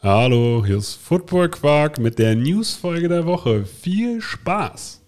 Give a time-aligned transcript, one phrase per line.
[0.00, 3.64] Hallo, hier ist Football Quark mit der Newsfolge der Woche.
[3.64, 5.02] Viel Spaß!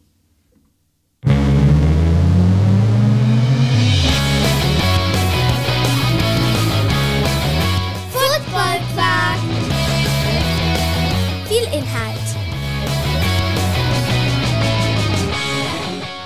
[8.11, 8.81] Football.
[11.47, 12.37] Viel Inhalt.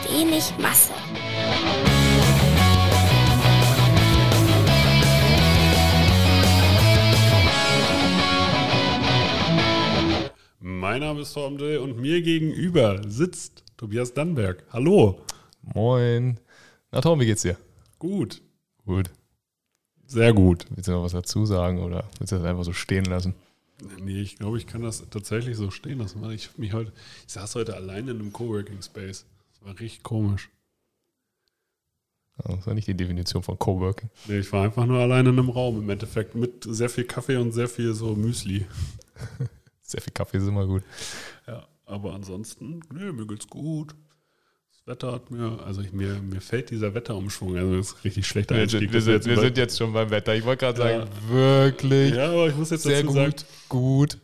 [0.08, 1.04] Wenig Masse.
[10.84, 14.65] Mein Name ist Torben Dill und mir gegenüber sitzt Tobias Dannberg.
[14.70, 15.19] Hallo.
[15.62, 16.38] Moin.
[16.92, 17.56] Na Tom, wie geht's dir?
[17.98, 18.42] Gut.
[18.84, 19.11] Gut.
[20.05, 20.66] Sehr gut.
[20.69, 23.34] Willst du noch was dazu sagen oder willst du das einfach so stehen lassen?
[23.98, 26.92] Nee, ich glaube, ich kann das tatsächlich so stehen lassen, ich mich heute,
[27.27, 29.25] ich saß heute alleine in einem Coworking Space.
[29.53, 30.51] Das war richtig komisch.
[32.37, 34.11] Das war nicht die Definition von Coworking.
[34.28, 37.39] Nee, ich war einfach nur alleine in einem Raum im Endeffekt mit sehr viel Kaffee
[37.39, 38.66] und sehr viel so Müsli.
[39.87, 40.83] Sehr viel Kaffee ist immer gut.
[41.47, 43.95] Ja, aber ansonsten, nee, mir geht's gut.
[44.72, 48.27] Das Wetter hat mir, also ich, mir, mir fällt dieser Wetterumschwung, also das ist richtig
[48.27, 50.34] schlechter Wir, sind, wir, sind, wir sind jetzt schon beim Wetter.
[50.34, 51.00] Ich wollte gerade Ja.
[51.00, 53.34] sagen, wirklich Ja, aber ich muss jetzt sehr dazu gut, sagen,
[53.69, 54.19] gut.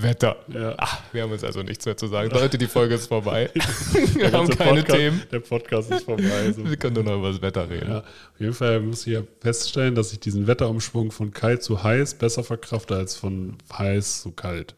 [0.00, 0.36] Wetter.
[0.48, 2.30] ja, Ach, wir haben uns also nichts mehr zu sagen.
[2.30, 3.50] Leute, die Folge ist vorbei.
[4.14, 5.22] wir haben keine Podcast, Themen.
[5.32, 6.52] Der Podcast ist vorbei.
[6.52, 6.64] So.
[6.64, 7.90] Wir können nur noch über das Wetter reden.
[7.90, 11.82] Ja, auf jeden Fall muss ich ja feststellen, dass ich diesen Wetterumschwung von kalt zu
[11.82, 14.76] heiß besser verkrafte als von heiß zu kalt.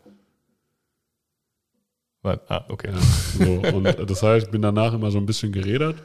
[2.23, 2.91] Warte, Ah, okay.
[2.93, 3.01] Ja,
[3.45, 6.03] so, und das heißt, ich bin danach immer so ein bisschen gerädert.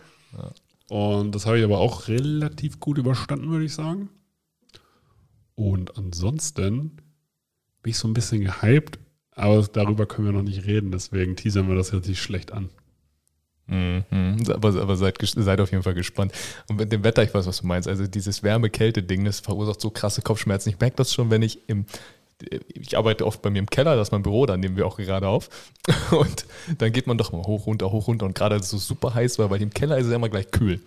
[0.90, 4.10] Und das habe ich aber auch relativ gut überstanden, würde ich sagen.
[5.56, 7.02] Und ansonsten
[7.82, 9.00] bin ich so ein bisschen gehypt,
[9.32, 12.70] aber darüber können wir noch nicht reden, deswegen teasern wir das jetzt nicht schlecht an.
[13.68, 14.38] Mhm.
[14.50, 16.34] Aber, aber seid, seid auf jeden Fall gespannt.
[16.68, 17.88] Und mit dem Wetter, ich weiß, was du meinst.
[17.88, 20.70] Also dieses Wärme-Kälte-Ding, das verursacht so krasse Kopfschmerzen.
[20.70, 21.86] Ich merke das schon, wenn ich im
[22.68, 24.98] ich arbeite oft bei mir im Keller, das ist mein Büro, da nehmen wir auch
[24.98, 25.50] gerade auf.
[26.12, 26.46] Und
[26.78, 28.26] dann geht man doch mal hoch, runter, hoch, runter.
[28.26, 30.30] Und gerade als es so super heiß war, weil im Keller ist es ja immer
[30.30, 30.82] gleich kühl.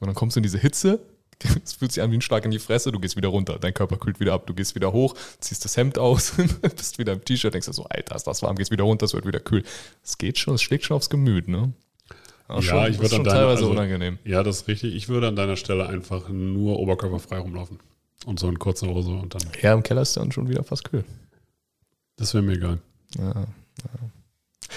[0.00, 1.00] Und dann kommst du in diese Hitze,
[1.64, 3.74] es fühlt sich an wie ein Schlag in die Fresse, du gehst wieder runter, dein
[3.74, 6.32] Körper kühlt wieder ab, du gehst wieder hoch, ziehst das Hemd aus,
[6.76, 9.12] bist wieder im T-Shirt, denkst du so, Alter, ist das warm, gehst wieder runter, es
[9.14, 9.64] wird wieder kühl.
[10.02, 11.72] Es geht schon, es schlägt schon aufs Gemüt, ne?
[12.48, 14.18] Aber Ja, schon, ich ist würde an deiner- teilweise also- unangenehm.
[14.24, 14.94] Ja, das ist richtig.
[14.94, 17.80] Ich würde an deiner Stelle einfach nur oberkörperfrei rumlaufen.
[18.26, 19.42] Und so in kurzer Hose und dann.
[19.62, 21.04] Ja, im Keller ist dann schon wieder fast kühl.
[22.16, 22.78] Das wäre mir egal.
[23.16, 23.46] Ja, ja.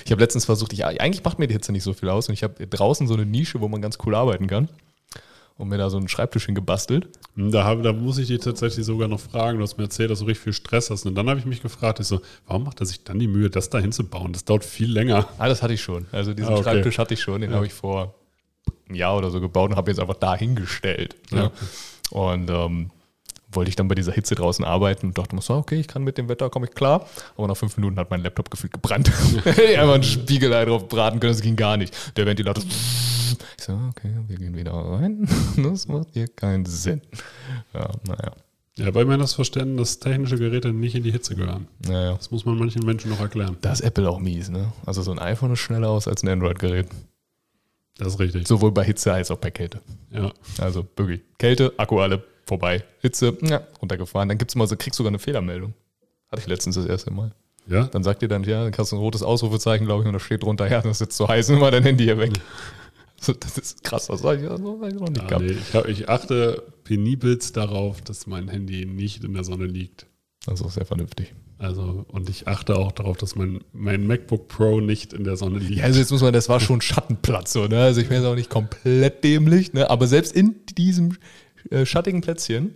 [0.06, 2.34] Ich habe letztens versucht, ich, eigentlich macht mir die Hitze nicht so viel aus und
[2.36, 4.70] ich habe draußen so eine Nische, wo man ganz cool arbeiten kann
[5.58, 7.10] und mir da so einen Schreibtisch hingebastelt.
[7.36, 9.58] Hm, Da, hab, da muss ich dich tatsächlich sogar noch fragen.
[9.58, 11.06] Du hast mir erzählt, dass du richtig viel Stress hast.
[11.08, 13.50] Und dann habe ich mich gefragt, ich so, warum macht er sich dann die Mühe,
[13.50, 14.32] das da hinzubauen?
[14.32, 15.28] Das dauert viel länger.
[15.40, 16.06] Ah, das hatte ich schon.
[16.12, 16.64] Also diesen Ah, okay.
[16.64, 17.56] Schreibtisch hatte ich schon, den Ja.
[17.58, 18.14] habe ich vor
[18.88, 21.16] einem Jahr oder so gebaut und habe jetzt einfach da hingestellt.
[21.32, 21.38] Ja.
[21.46, 21.52] Ne?
[22.12, 22.92] Und ähm,
[23.52, 26.04] wollte ich dann bei dieser Hitze draußen arbeiten und dachte mir so, okay, ich kann
[26.04, 27.08] mit dem Wetter, komme ich klar.
[27.38, 29.12] Aber nach fünf Minuten hat mein Laptop gefühlt gebrannt.
[29.44, 32.18] Hätte ich einfach einen Spiegelei drauf braten können, das ging gar nicht.
[32.18, 32.64] Der Ventilator
[33.58, 35.28] ich so, okay, wir gehen wieder rein.
[35.58, 37.02] Das macht hier keinen Sinn.
[37.74, 38.34] Ja, naja.
[38.76, 41.68] Ja, weil mir das Verständnis, dass technische Geräte nicht in die Hitze gehören.
[41.86, 42.14] naja.
[42.14, 43.58] Das muss man manchen Menschen noch erklären.
[43.62, 44.72] Da ist Apple auch mies, ne?
[44.86, 46.88] Also so ein iPhone ist schneller aus als ein Android-Gerät.
[47.98, 48.48] Das ist richtig.
[48.48, 49.82] Sowohl bei Hitze als auch bei Kälte.
[50.12, 50.32] Ja.
[50.60, 51.22] Also wirklich.
[51.38, 52.84] Kälte, Akku alle vorbei.
[53.00, 54.28] Hitze, ja, runtergefahren.
[54.28, 55.74] Dann gibt's immer so, kriegst sogar eine Fehlermeldung.
[56.30, 57.32] Hatte ich letztens das erste Mal.
[57.68, 57.84] Ja?
[57.86, 60.20] Dann sagt ihr dann, ja, dann kannst du ein rotes Ausrufezeichen, glaube ich, und da
[60.20, 62.34] steht drunter, ja, das ist jetzt zu heiß, nimm mal dein Handy hier weg.
[63.42, 65.44] Das ist krass, das habe ich, noch nicht ja gehabt.
[65.44, 70.08] nee, ich, hab, ich achte penibelst darauf, dass mein Handy nicht in der Sonne liegt.
[70.46, 71.34] Das ist auch sehr vernünftig.
[71.58, 75.60] Also, und ich achte auch darauf, dass mein, mein MacBook Pro nicht in der Sonne
[75.60, 75.80] liegt.
[75.80, 77.82] Ja, also jetzt muss man, das war schon Schattenplatz, so, ne?
[77.82, 79.90] Also ich bin jetzt auch nicht komplett dämlich, ne?
[79.90, 81.18] Aber selbst in diesem
[81.70, 82.76] äh, schattigen Plätzchen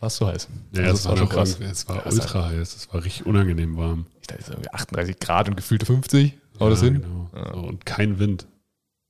[0.00, 0.48] war es so heiß.
[0.72, 2.76] Ja, also es war, noch irgendwie- es war Ja, ultra heiß.
[2.76, 4.06] Es war richtig unangenehm warm.
[4.20, 6.34] Ich dachte, es ist irgendwie 38 Grad und gefühlte 50.
[6.60, 7.02] Haut das Ja, hin?
[7.02, 7.30] Genau.
[7.34, 7.52] Ja.
[7.54, 8.46] So, und kein Wind.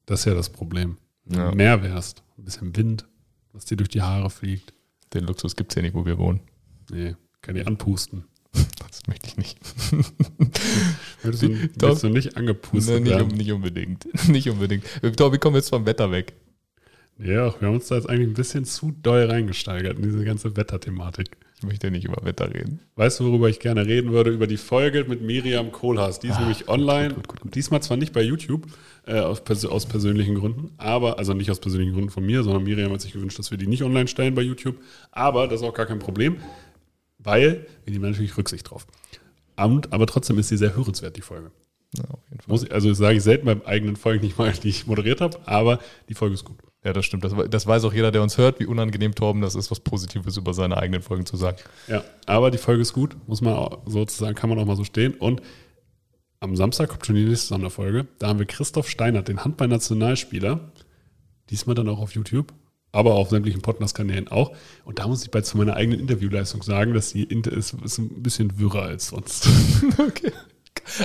[0.06, 0.96] Das ist ja das Problem.
[1.24, 1.50] Wenn Ja.
[1.50, 3.04] du mehr wärst, ein bisschen Wind,
[3.52, 4.72] was dir durch die Haare fliegt.
[5.14, 6.40] Den Luxus gibt es ja nicht, wo wir wohnen.
[6.90, 8.24] Nee, kann die anpusten.
[8.78, 9.58] Das möchte ich nicht.
[11.22, 13.30] Willst du, willst du nicht angepustet Ne, nicht, werden?
[13.32, 14.06] um, nicht unbedingt.
[14.28, 14.84] nicht unbedingt.
[15.16, 16.34] Kommen wir jetzt vom Wetter weg?
[17.18, 20.54] Ja, wir haben uns da jetzt eigentlich ein bisschen zu doll reingesteigert in diese ganze
[20.56, 21.28] Wetterthematik.
[21.58, 22.80] Ich möchte nicht über Wetter reden.
[22.96, 24.30] Weißt du, worüber ich gerne reden würde?
[24.30, 26.20] Über die Folge mit Miriam Kohlhaas.
[26.20, 27.14] Die ist Ah, nämlich online.
[27.14, 27.54] gut, gut, gut.
[27.54, 28.66] Diesmal zwar nicht bei YouTube,
[29.06, 32.64] äh, aus, pers aus persönlichen Gründen, aber, also nicht aus persönlichen Gründen von mir, sondern
[32.64, 34.76] Miriam hat sich gewünscht, dass wir die nicht online stellen bei YouTube.
[35.10, 36.36] Aber das ist auch gar kein Problem,
[37.18, 38.86] weil wir nehmen natürlich Rücksicht drauf.
[39.56, 41.50] Und, aber trotzdem ist sie sehr hörenswert, die Folge.
[41.98, 42.52] Ja, auf jeden Fall.
[42.52, 45.20] Muss ich, also das sage ich selten beim eigenen Folgen nicht mal, die ich moderiert
[45.20, 45.78] habe, aber
[46.08, 46.56] die Folge ist gut.
[46.84, 47.24] Ja, das stimmt.
[47.24, 50.36] Das, das weiß auch jeder, der uns hört, wie unangenehm Torben das ist, was Positives
[50.36, 51.56] über seine eigenen Folgen zu sagen.
[51.88, 54.84] Ja, aber die Folge ist gut, muss man auch, sozusagen, kann man auch mal so
[54.84, 55.14] stehen.
[55.14, 55.42] Und
[56.38, 58.06] am Samstag kommt schon die nächste Sonderfolge.
[58.20, 60.60] Da haben wir Christoph Steinert, den Handball-Nationalspieler.
[61.50, 62.52] Diesmal dann auch auf YouTube,
[62.92, 64.52] aber auf sämtlichen Podcast-Kanälen auch.
[64.84, 67.98] Und da muss ich bei zu meiner eigenen Interviewleistung sagen, dass die Inter ist, ist
[67.98, 69.48] ein bisschen wirrer als sonst.
[69.98, 70.32] Okay.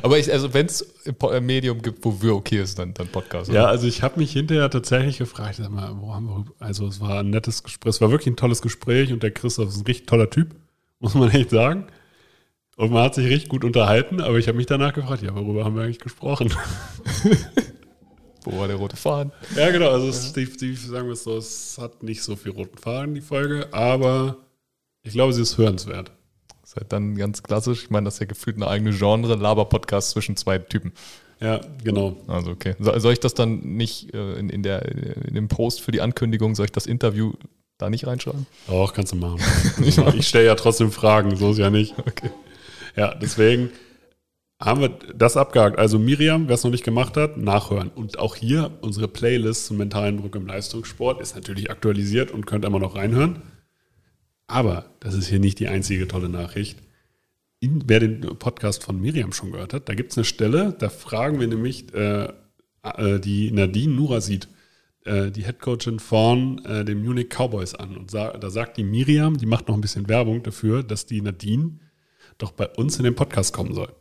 [0.04, 3.50] Aber ich, also wenn es ein Medium gibt, wo wir okay ist, dann, dann Podcast.
[3.50, 3.62] oder?
[3.62, 7.00] Ja, also ich habe mich hinterher tatsächlich gefragt, sag mal, wo haben wir, also es
[7.00, 9.86] war ein nettes Gespräch, es war wirklich ein tolles Gespräch und der Christoph ist ein
[9.86, 10.56] richtig toller Typ,
[11.00, 11.88] muss man echt sagen.
[12.78, 15.66] Und man hat sich richtig gut unterhalten, aber ich habe mich danach gefragt, ja, worüber
[15.66, 16.54] haben wir eigentlich gesprochen?
[18.44, 19.32] Wo war der rote Faden?
[19.56, 22.54] ja, genau, also es, die, die, sagen wir es so, es hat nicht so viel
[22.54, 24.38] roten Faden, die Folge, aber
[25.04, 26.12] ich glaube, sie ist hörenswert.
[26.72, 27.84] Ist halt dann ganz klassisch.
[27.84, 30.94] Ich meine, das ist ja gefühlt eine eigene Genre, Laber-Podcast zwischen zwei Typen.
[31.42, 32.16] Ja, genau.
[32.28, 32.76] Also okay.
[32.80, 36.00] So, soll ich das dann nicht äh, in, in, der, in dem Post für die
[36.00, 37.34] Ankündigung, soll ich das Interview
[37.78, 38.48] da nicht reinschreiben?
[38.70, 39.42] Auch kannst du machen.
[39.84, 41.94] ich ich stelle ja trotzdem Fragen, so ist ja nicht.
[42.00, 42.32] Okay.
[42.96, 43.72] Ja, deswegen
[44.58, 45.78] haben wir das abgehakt.
[45.78, 47.90] Also Miriam, wer es noch nicht gemacht hat, nachhören.
[47.90, 52.64] Und auch hier unsere Playlist zum mentalen Druck im Leistungssport ist natürlich aktualisiert und könnt
[52.64, 53.42] immer noch reinhören.
[54.52, 56.78] Aber das ist hier nicht die einzige tolle Nachricht.
[57.62, 60.90] In, wer den Podcast von Miriam schon gehört hat, da gibt es eine Stelle, da
[60.90, 62.28] fragen wir nämlich äh,
[62.84, 64.50] äh, die Nadine Nurasid,
[65.06, 67.96] äh, die Headcoachin von äh, den Munich Cowboys an.
[67.96, 71.22] Und sa da sagt die Miriam, die macht noch ein bisschen Werbung dafür, dass die
[71.22, 71.80] Nadine
[72.38, 73.96] doch bei uns in den Podcast kommen soll.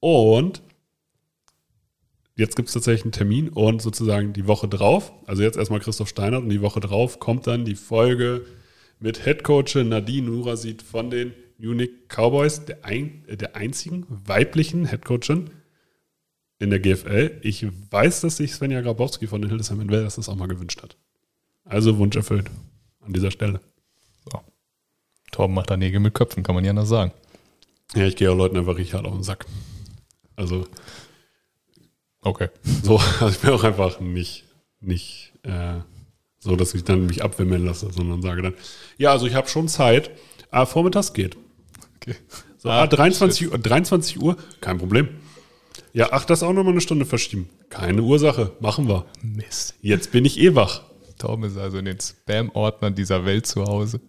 [0.00, 0.62] Und
[2.34, 6.08] jetzt gibt es tatsächlich einen Termin und sozusagen die Woche drauf, also jetzt erstmal Christoph
[6.08, 8.46] Steinert und die Woche drauf kommt dann die Folge
[9.02, 15.50] mit Headcoachin Nadine Nurasid von den Munich Cowboys, der, ein, äh, der einzigen weiblichen Headcoachin
[16.58, 17.40] in der GFL.
[17.42, 20.96] Ich weiß, dass sich Svenja Grabowski von den Hildesheim Invaders das auch mal gewünscht hat.
[21.64, 22.50] Also Wunsch erfüllt
[23.00, 23.60] an dieser Stelle.
[24.30, 24.40] So.
[25.32, 27.12] Torben macht da Nägel mit Köpfen, kann man ja anders sagen.
[27.94, 29.46] Ja, ich gehe auch Leuten einfach richtig hart auf den Sack.
[30.36, 30.66] Also
[32.22, 32.48] Okay.
[32.84, 34.44] so, also ich bin auch einfach nicht,
[34.80, 35.80] nicht äh,
[36.42, 38.54] so, dass ich dann mich abwimmeln lasse, sondern sage dann,
[38.98, 40.10] ja, also ich habe schon Zeit,
[40.50, 41.36] aber vormittags geht.
[41.96, 42.16] okay.
[42.58, 45.08] So, ah, 23, Uhr, 23 Uhr, kein Problem.
[45.92, 47.48] Ja, ach, das auch nochmal eine Stunde verschieben.
[47.70, 49.06] Keine Ursache, machen wir.
[49.22, 49.74] Mist.
[49.82, 50.82] Jetzt bin ich eh wach.
[51.18, 54.00] Torben ist also in den Spam-Ordnern dieser Welt zu Hause.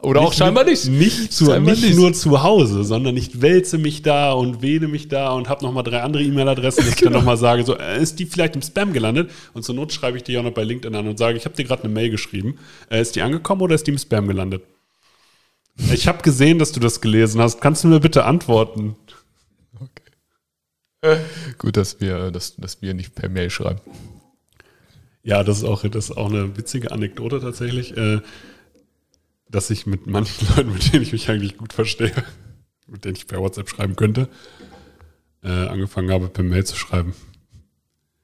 [0.00, 0.86] Oder auch scheinbar nicht.
[0.86, 5.08] Nicht, zu, Scheinbar nicht, nur zu Hause, sondern ich wälze mich da und wähle mich
[5.08, 8.18] da und habe nochmal drei andere E-Mail-Adressen, dass ich dann nochmal sage, so, äh, ist
[8.18, 9.30] die vielleicht im Spam gelandet?
[9.52, 11.56] Und zur Not schreibe ich die auch noch bei LinkedIn an und sage, ich habe
[11.56, 12.58] dir gerade eine Mail geschrieben.
[12.90, 14.62] Äh, ist die angekommen oder ist die im Spam gelandet?
[15.92, 17.60] Ich habe gesehen, dass du das gelesen hast.
[17.60, 18.96] Kannst du mir bitte antworten?
[21.58, 23.80] Gut, dass wir, dass, dass wir nicht per Mail schreiben.
[25.22, 28.20] Ja, das ist auch, das ist auch eine witzige Anekdote tatsächlich, äh,
[29.50, 32.12] dass ich mit manchen Leuten, mit denen ich mich eigentlich gut verstehe,
[32.86, 34.28] mit denen ich per WhatsApp schreiben könnte,
[35.42, 37.14] äh, angefangen habe, per Mail zu schreiben.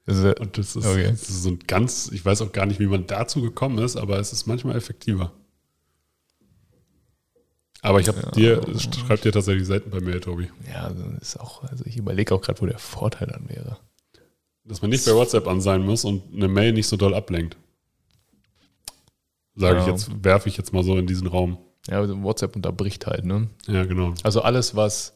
[0.07, 1.07] Ja- Und das ist, Okay.
[1.09, 3.97] das ist so ein ganz, ich weiß auch gar nicht, wie man dazu gekommen ist,
[3.97, 5.33] aber es ist manchmal effektiver.
[7.81, 10.49] Aber ich habe dir, schreibt dir tatsächlich selten per Mail, Tobi.
[10.73, 13.77] ja, das ist auch, also ich überlege auch gerade, wo der Vorteil dann wäre.
[14.63, 17.55] Dass man nicht bei WhatsApp an sein muss und eine Mail nicht so doll ablenkt.
[19.57, 19.91] Sage ich Ja.
[19.91, 21.57] jetzt, werfe ich jetzt mal so in diesen Raum.
[21.89, 23.49] Ja, also WhatsApp unterbricht halt, ne?
[23.67, 24.13] Ja, genau.
[24.23, 25.13] Also alles, was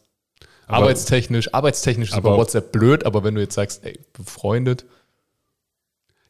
[0.67, 4.85] Aber- arbeitstechnisch, arbeitstechnisch ist aber- bei WhatsApp blöd, aber wenn du jetzt sagst, ey, befreundet,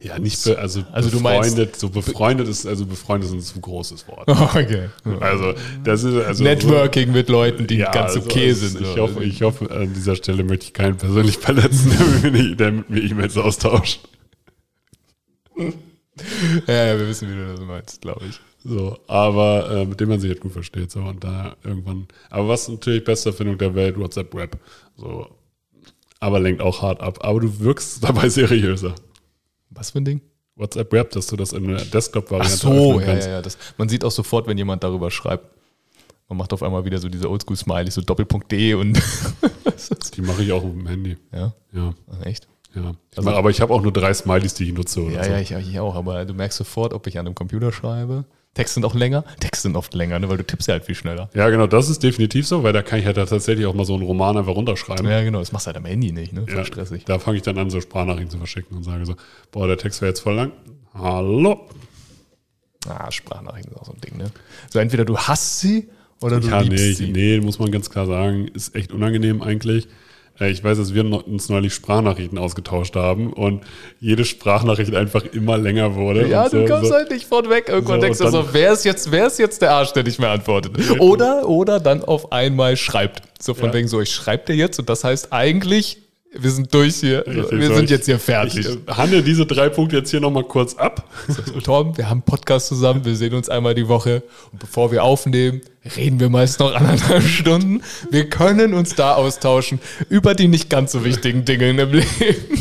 [0.03, 3.41] Ja, nicht be, also, Also du meinst- befreundet, so befreundet ist, also befreundet ist ein
[3.41, 4.27] zu großes Wort.
[4.55, 4.89] okay.
[5.19, 5.53] Also,
[5.83, 6.43] das ist, also.
[6.43, 8.81] Networking mit Leuten, die Ja, ganz also, okay also sind.
[8.81, 8.97] Ich so.
[8.97, 13.37] hoffe, ich hoffe, an dieser Stelle möchte ich keinen persönlich verletzen, der mit mir E-Mails
[13.37, 13.99] austauscht.
[16.67, 18.39] ja, ja, wir wissen, wie du das meinst, glaube ich.
[18.63, 20.91] So, aber äh, mit dem man sich halt gut versteht.
[20.91, 22.07] So, und da irgendwann.
[22.29, 24.57] Aber was natürlich beste Erfindung der Welt, WhatsApp Rap.
[24.97, 25.27] So.
[26.19, 27.19] Aber lenkt auch hart ab.
[27.21, 28.93] Aber du wirkst dabei seriöser.
[29.71, 30.21] Was für ein Ding?
[30.55, 33.41] WhatsApp Rap, dass du das in der Ach Desktop-Variante so, ja, ja, ja.
[33.41, 35.45] Das, man sieht auch sofort, wenn jemand darüber schreibt.
[36.27, 39.01] Man macht auf einmal wieder so diese Oldschool-Smiley, so Doppelpunkt.de und.
[40.15, 41.17] Die mache ich auch auf dem Handy.
[41.33, 42.47] ja, Ja, echt?
[42.75, 42.93] Ja.
[43.11, 45.01] Ich Also- mach, aber ich habe auch nur drei Smileys, die ich nutze.
[45.01, 45.31] Ja, so.
[45.31, 45.95] ja, ich, ich auch.
[45.95, 48.25] Aber du merkst sofort, ob ich an einem Computer schreibe.
[48.53, 49.23] Texte sind auch länger.
[49.39, 51.29] Texte sind oft länger, ne, weil du tippst ja halt viel schneller.
[51.33, 53.93] Ja, genau, das ist definitiv so, weil da kann ich halt tatsächlich auch mal so
[53.93, 55.05] einen Roman einfach runterschreiben.
[55.07, 55.39] Ja, genau.
[55.39, 56.45] Das machst du halt am Handy nicht, ne?
[56.47, 57.05] Voll Ja, stressig.
[57.05, 59.15] Da fange ich dann an, so Sprachnachrichten zu verschicken und sage so,
[59.51, 60.51] boah, der Text wäre jetzt voll lang.
[60.93, 61.67] Hallo.
[62.87, 64.31] Ah, Sprachnachrichten ist auch so ein Ding, ne?
[64.69, 65.87] So entweder du hasst sie
[66.21, 67.11] oder du Ja, liebst nee, sie.
[67.11, 69.87] nee, muss man ganz klar sagen, ist echt unangenehm eigentlich.
[70.39, 73.63] Äh, ich weiß, dass wir uns neulich Sprachnachrichten ausgetauscht haben und
[73.99, 76.27] jede Sprachnachricht einfach immer länger wurde.
[76.27, 76.95] Ja, du so, kommst so.
[76.95, 77.65] halt nicht von weg.
[77.69, 80.19] Irgendwann So, denkst du so, wer ist, jetzt, wer ist jetzt der Arsch, der nicht
[80.19, 80.73] mehr antwortet?
[80.99, 83.23] Oder, oder dann auf einmal schreibt.
[83.41, 83.73] So von Ja.
[83.73, 85.97] wegen so, ich schreibe dir jetzt und das heißt eigentlich,
[86.33, 87.25] wir sind durch hier.
[87.27, 88.65] Richtig, wir so, sind ich- jetzt hier fertig.
[88.87, 91.09] Ich handle diese drei Punkte jetzt hier nochmal kurz ab.
[91.63, 95.03] Tom, wir haben einen Podcast zusammen, wir sehen uns einmal die Woche und bevor wir
[95.03, 95.59] aufnehmen,
[95.97, 97.81] reden wir meist noch anderthalb Stunden.
[98.11, 102.05] Wir können uns da austauschen über die nicht ganz so wichtigen Dinge im Leben.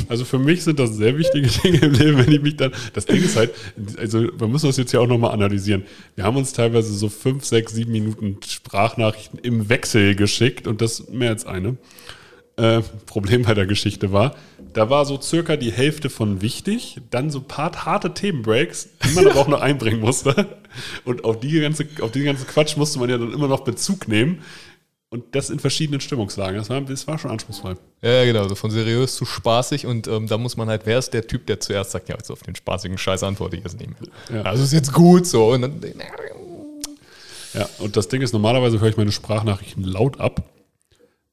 [0.09, 2.73] Also für mich sind das sehr wichtige Dinge im Leben, wenn ich mich dann.
[2.95, 3.53] Das Ding ist halt,
[3.99, 5.85] also wir müssen das jetzt ja auch nochmal analysieren.
[6.17, 11.09] Wir haben uns teilweise so fünf, sechs, sieben Minuten Sprachnachrichten im Wechsel geschickt und das
[11.09, 11.77] mehr als eine.
[12.61, 14.35] Äh, Problem bei der Geschichte war,
[14.75, 19.15] da war so circa die Hälfte von wichtig, dann so ein paar harte Themenbreaks, die
[19.15, 20.59] man aber auch noch einbringen musste.
[21.05, 24.09] Und auf die ganze, auf den ganzen Quatsch musste man ja dann immer noch Bezug
[24.09, 24.43] nehmen.
[25.09, 26.57] Und das in verschiedenen Stimmungslagen.
[26.57, 27.77] Das war, das war schon anspruchsvoll.
[28.03, 31.15] Ja, genau, so von seriös zu spaßig und ähm, da muss man halt, wer ist
[31.15, 33.91] der Typ, der zuerst sagt, ja, jetzt auf den spaßigen Scheiß antworte ich jetzt nicht
[33.91, 34.11] mehr.
[34.33, 34.43] Ja.
[34.43, 35.53] Also ist jetzt gut so.
[35.53, 35.81] Und dann,
[37.55, 40.45] Ja, und das Ding ist, normalerweise höre ich meine Sprachnachrichten laut ab.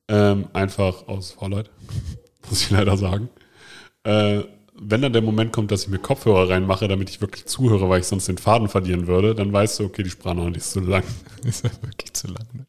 [0.10, 1.70] Ähm, einfach aus Faulheit,
[2.50, 3.30] muss ich leider sagen.
[4.04, 4.44] Äh,
[4.80, 8.00] wenn dann der Moment kommt, dass ich mir Kopfhörer reinmache, damit ich wirklich zuhöre, weil
[8.00, 11.04] ich sonst den Faden verlieren würde, dann weißt du, okay, die Sprachnachricht ist zu lang.
[11.44, 12.46] ist das wirklich zu lang.
[12.54, 12.66] Ne?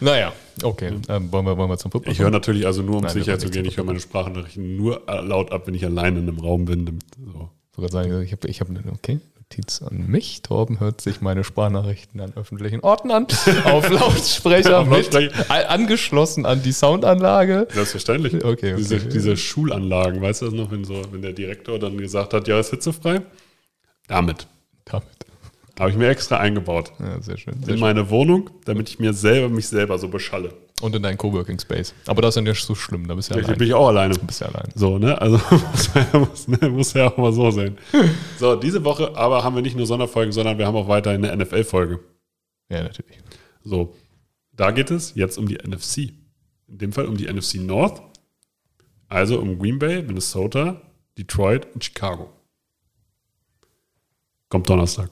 [0.00, 0.92] Naja, okay.
[1.08, 2.12] Ähm, wollen, wir, wollen wir zum Football?
[2.12, 5.08] Ich höre natürlich also nur, um Nein, sicher zu gehen, ich höre meine Sprachnachrichten nur
[5.08, 6.98] äh, laut ab, wenn ich alleine in einem Raum bin.
[7.16, 7.50] So.
[7.72, 9.20] Ich wollte gerade sagen, ich habe ich hab eine okay,
[9.52, 10.42] Notiz an mich.
[10.42, 13.26] Torben hört sich meine Sprachnachrichten an öffentlichen Orten an.
[13.64, 15.50] Auf Lautsprecher, Auf mit, Lautsprecher.
[15.50, 17.68] a- angeschlossen an die Soundanlage.
[17.70, 18.34] Selbstverständlich.
[18.34, 18.74] Okay, okay.
[18.76, 22.48] Diese, diese Schulanlagen, weißt du das noch, wenn, so, wenn der Direktor dann gesagt hat,
[22.48, 23.22] ja, ist hitzefrei?
[24.08, 24.48] Damit.
[24.84, 25.04] Damit.
[25.78, 26.92] Habe ich mir extra eingebaut.
[26.98, 27.54] Ja, sehr schön.
[27.54, 27.80] Sehr in schön.
[27.80, 30.54] meine Wohnung, damit ich mir selber mich selber so beschalle.
[30.82, 31.94] Und in deinen Coworking Space.
[32.06, 33.58] Aber das ist ja nicht so schlimm, da bist du ja Hier allein.
[33.58, 34.14] bin ich auch alleine.
[34.14, 34.68] Du bist ja allein.
[34.74, 35.18] So, ne?
[35.18, 35.40] Also
[36.12, 36.68] muss, ne?
[36.68, 37.78] muss ja auch mal so sein.
[38.38, 41.44] So, diese Woche aber haben wir nicht nur Sonderfolgen, sondern wir haben auch weiterhin eine
[41.44, 42.00] NFL-Folge.
[42.68, 43.18] Ja, natürlich.
[43.64, 43.94] So,
[44.52, 46.12] da geht es jetzt um die NFC.
[46.68, 48.02] In dem Fall um die NFC North.
[49.08, 50.82] Also um Green Bay, Minnesota,
[51.16, 52.30] Detroit und Chicago.
[54.48, 55.10] Kommt Donnerstag.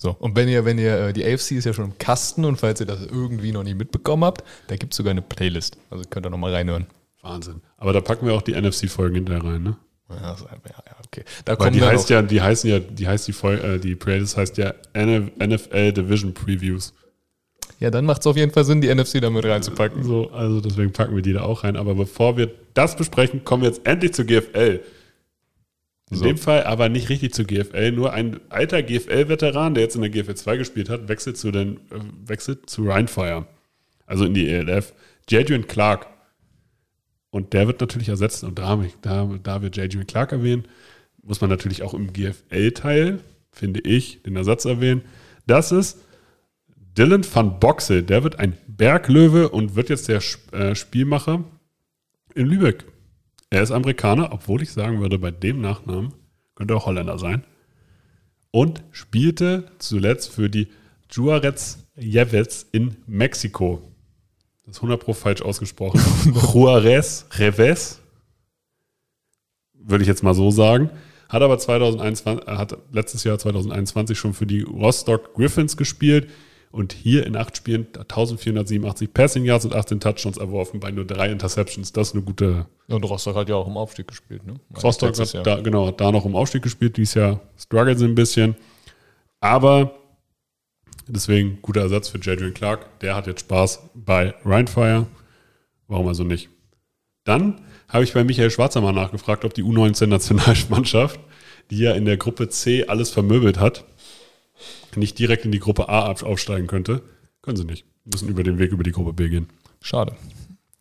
[0.00, 2.56] So, und wenn ihr, wenn ihr, äh, die AFC ist ja schon im Kasten und
[2.56, 5.76] falls ihr das irgendwie noch nicht mitbekommen habt, da gibt es sogar eine Playlist.
[5.90, 6.86] Also könnt ihr nochmal reinhören.
[7.20, 7.62] Wahnsinn.
[7.78, 9.76] Aber da packen wir auch die NFC-Folgen hinterher rein, ne?
[10.08, 11.24] Ja, so, ja, ja, okay.
[11.44, 14.36] Da Weil die heißt ja, die heißen ja, die heißt die Folge, äh, die Playlist
[14.36, 16.94] heißt ja NF NFL Division Previews.
[17.80, 20.04] ja, dann macht es auf jeden Fall Sinn, die NFC damit reinzupacken.
[20.04, 21.76] So, also deswegen packen wir die da auch rein.
[21.76, 24.80] Aber bevor wir das besprechen, kommen wir jetzt endlich zur GFL.
[26.10, 26.24] In So.
[26.24, 30.10] dem Fall aber nicht richtig zur GFL, nur ein alter GFL-Veteran, der jetzt in der
[30.10, 33.46] GFL 2 gespielt hat, wechselt zu den, äh, wechselt zu Rheinfire.
[34.06, 34.94] Also in die ELF.
[35.28, 36.06] Jadrian Clark.
[37.30, 38.42] Und der wird natürlich ersetzt.
[38.42, 40.66] Und da, da, da wir Jadrian Clark erwähnen,
[41.22, 43.20] muss man natürlich auch im GFL-Teil,
[43.52, 45.02] finde ich, den Ersatz erwähnen.
[45.46, 45.98] Das ist
[46.96, 48.02] Dylan van Boxel.
[48.02, 50.22] Der wird ein Berglöwe und wird jetzt der
[50.52, 51.44] äh, Spielmacher
[52.34, 52.86] in Lübeck.
[53.50, 56.12] Er ist Amerikaner, obwohl ich sagen würde, bei dem Nachnamen
[56.54, 57.44] könnte auch Holländer sein.
[58.50, 60.68] Und spielte zuletzt für die
[61.10, 63.82] Juarez Jevets in Mexiko.
[64.64, 66.00] Das ist 100 Pro falsch ausgesprochen.
[66.52, 68.00] Juarez Reves.
[69.74, 70.90] Würde ich jetzt mal so sagen.
[71.28, 76.28] Hat aber 2021, äh, hat letztes Jahr 2021 schon für die Rostock Griffins gespielt
[76.70, 81.30] und hier in acht Spielen 1487 Passing Yards und 18 Touchdowns erworfen bei nur drei
[81.30, 81.92] Interceptions.
[81.92, 84.54] Das ist eine gute Und Rostock hat ja auch im Aufstieg gespielt, ne?
[84.82, 85.42] Rostock hat Jahr.
[85.42, 86.96] da, genau, da noch im Aufstieg gespielt.
[86.96, 88.56] Dieses Jahr strugglen sie ein bisschen.
[89.40, 89.94] Aber
[91.06, 93.00] deswegen guter Ersatz für Jadrian Clark.
[93.00, 95.06] Der hat jetzt Spaß bei Rheinfire.
[95.86, 96.50] Warum also nicht?
[97.24, 101.20] Dann habe ich bei Michael Schwarzer mal nachgefragt, ob die U19-Nationalmannschaft,
[101.70, 103.84] die ja in der Gruppe C alles vermöbelt hat,
[104.96, 107.02] nicht direkt in die Gruppe A auf- aufsteigen könnte.
[107.42, 107.84] Können sie nicht.
[108.04, 109.48] Müssen über den Weg über die Gruppe B gehen.
[109.82, 110.16] Schade.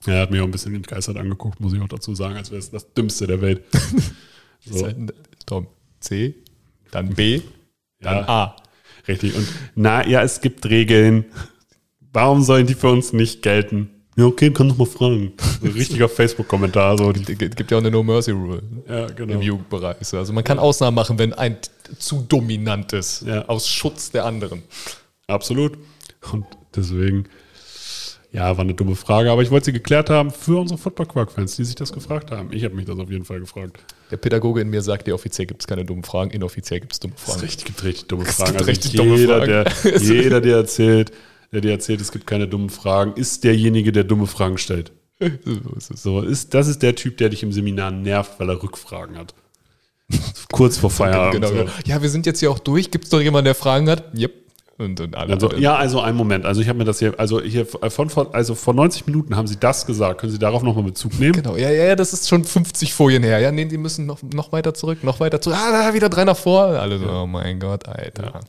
[0.05, 2.51] Ja, Er hat mich auch ein bisschen entgeistert angeguckt, muss ich auch dazu sagen, als
[2.51, 3.63] wäre es das Dümmste der Welt.
[4.69, 4.86] So.
[4.86, 5.13] halt,
[5.46, 5.67] Tom,
[6.01, 6.36] C,
[6.91, 7.41] dann B,
[8.01, 8.27] dann Ja.
[8.27, 8.55] A.
[9.07, 9.34] Richtig.
[9.36, 11.25] Und na ja, es gibt Regeln.
[12.12, 13.89] Warum sollen die für uns nicht gelten?
[14.17, 15.33] Ja, okay, kann doch mal fragen.
[15.63, 16.97] Richtiger Facebook-Kommentar.
[16.97, 19.39] So, Es gibt ja auch eine No Mercy Rule ja, im genau.
[19.39, 19.97] Jugendbereich.
[20.13, 21.57] Also man kann Ausnahmen machen, wenn ein
[22.00, 23.45] zu dominant ist, Ja.
[23.45, 24.63] aus Schutz der anderen.
[25.27, 25.77] Absolut.
[26.31, 26.45] Und
[26.75, 27.25] deswegen,
[28.31, 31.63] ja, war eine dumme Frage, aber ich wollte sie geklärt haben für unsere Football-Quark-Fans, die
[31.63, 32.51] sich das gefragt haben.
[32.51, 33.77] Ich habe mich das auf jeden Fall gefragt.
[34.09, 37.00] Der Pädagoge in mir sagt, ja, offiziell gibt es keine dummen Fragen, inoffiziell gibt es
[37.00, 37.41] dumme Es Fragen.
[37.41, 38.57] richtig, gibt richtig dumme Es Fragen.
[38.57, 39.45] gibt Also richtig jeder, dumme Fragen.
[39.83, 41.12] Der, jeder, der erzählt,
[41.51, 44.91] der dir erzählt, es gibt keine dummen Fragen, ist derjenige, der dumme Fragen stellt.
[45.79, 49.33] So ist das ist der Typ, der dich im Seminar nervt, weil er Rückfragen hat.
[50.51, 51.33] Kurz vor Feierabend.
[51.33, 51.71] Genau, genau.
[51.85, 52.91] Ja, wir sind jetzt hier auch durch.
[52.91, 54.13] Gibt es noch jemanden, der Fragen hat?
[54.15, 54.46] Yep.
[54.79, 55.34] Und, und alle.
[55.34, 56.46] Also, ja, also einen Moment.
[56.46, 59.48] Also ich habe mir das hier, also hier von, von, also vor 90 Minuten haben
[59.48, 60.22] Sie das gesagt.
[60.22, 61.34] Können Sie darauf nochmal Bezug nehmen?
[61.34, 63.39] Genau, ja, ja, ja, das ist schon 50 Folien her.
[63.39, 65.57] Ja, nee, die müssen noch, noch weiter zurück, noch weiter zurück.
[65.60, 66.65] Ah, da, wieder drei nach vor.
[66.65, 68.39] Alle so, oh mein Gott, Alter.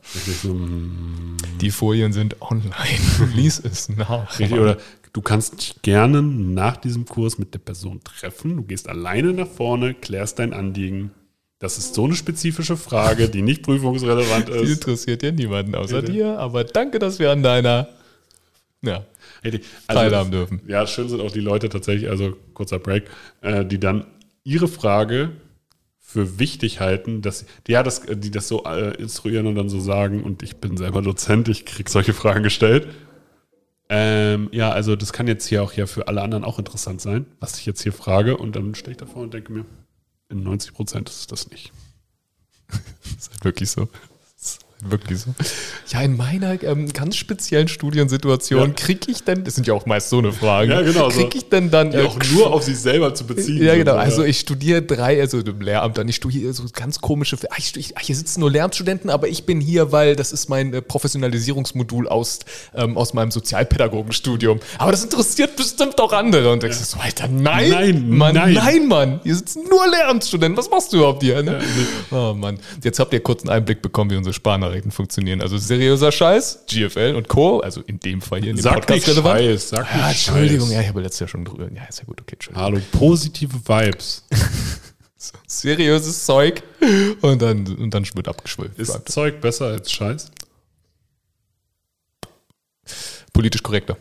[0.43, 2.73] So, mm, Die Folien sind online.
[3.35, 4.39] Lies es nach.
[4.39, 4.77] richtig, oder
[5.13, 8.55] du kannst dich gerne nach diesem Kurs mit der Person treffen.
[8.57, 11.09] Du gehst alleine nach vorne, klärst dein Anliegen.
[11.59, 14.71] Das ist so eine spezifische Frage, die nicht prüfungsrelevant Die ist.
[14.71, 16.15] interessiert ja niemanden außer Richtig.
[16.15, 17.89] dir, aber danke, dass wir an deiner
[18.81, 19.05] ja,
[19.43, 19.65] Richtig.
[19.87, 20.61] teilhaben dürfen.
[20.67, 23.09] Ja, schön sind auch die Leute tatsächlich, also kurzer Break,
[23.41, 24.05] äh, die dann
[24.45, 25.31] ihre Frage
[25.99, 29.81] für wichtig halten, dass die, ja, das, die das so äh, instruieren und dann so
[29.81, 32.87] sagen, und ich bin selber Dozent, ich krieg solche Fragen gestellt.
[33.89, 37.25] Ähm, ja, also das kann jetzt hier auch ja für alle anderen auch interessant sein,
[37.39, 39.65] was ich jetzt hier frage, und dann stehe ich davor und denke mir,
[40.29, 41.71] in 90 Prozent ist es das nicht.
[43.17, 43.89] ist halt wirklich so.
[44.81, 45.35] Wirklich so.
[45.89, 48.73] Ja, in meiner ähm, ganz speziellen Studiensituation Ja.
[48.73, 51.19] kriege ich denn, das sind ja auch meist so eine Fragen, Ja, genau, so.
[51.19, 53.61] kriege ich denn dann äh, auch nur auf sich selber zu beziehen.
[53.61, 53.93] Ja, genau.
[53.93, 54.29] so, Also ja.
[54.29, 58.01] ich studiere drei, also im Lehramt dann, ich studiere so ganz komische, ach, ich, ach,
[58.01, 62.39] hier sitzen nur Lehramtsstudenten, aber ich bin hier, weil das ist mein äh, Professionalisierungsmodul aus,
[62.73, 64.59] ähm, aus meinem Sozialpädagogenstudium.
[64.77, 66.51] Aber das interessiert bestimmt auch andere.
[66.53, 68.53] Und ich so, Alter, nein, Nein, Mann, nein.
[68.53, 70.57] nein, Mann, hier sitzen nur Lehramtsstudenten.
[70.57, 71.43] Was machst du überhaupt hier?
[71.43, 71.59] Ne?
[72.11, 72.59] Oh Mann.
[72.83, 74.33] Jetzt habt ihr kurz einen Einblick bekommen, wie unsere
[74.69, 75.41] Sparnachrichten funktionieren.
[75.41, 79.05] Also seriöser Scheiß, GFL und Co., also in dem Fall hier in dem Sag nicht
[79.05, 80.75] Scheiß, sag Ja, nicht Entschuldigung, Scheiß.
[80.75, 81.69] ja, ich habe letztes Jahr schon drüber.
[81.73, 82.63] Ja, ist ja gut, okay, Entschuldigung.
[82.63, 84.25] Hallo, positive Vibes.
[85.47, 86.63] seriöses Zeug
[87.21, 88.71] und dann, und dann wird abgeschwollen.
[88.77, 90.31] Ist Zeug besser als Scheiß?
[93.33, 93.97] Politisch korrekter.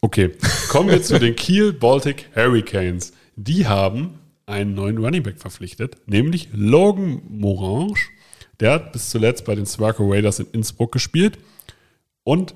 [0.00, 0.32] Okay,
[0.68, 3.12] kommen wir zu den Kiel Baltic Hurricanes.
[3.36, 8.00] Die haben einen neuen Running Back verpflichtet, nämlich Logan Morange.
[8.62, 11.36] Der hat bis zuletzt bei den Swarco Raiders in Innsbruck gespielt
[12.22, 12.54] und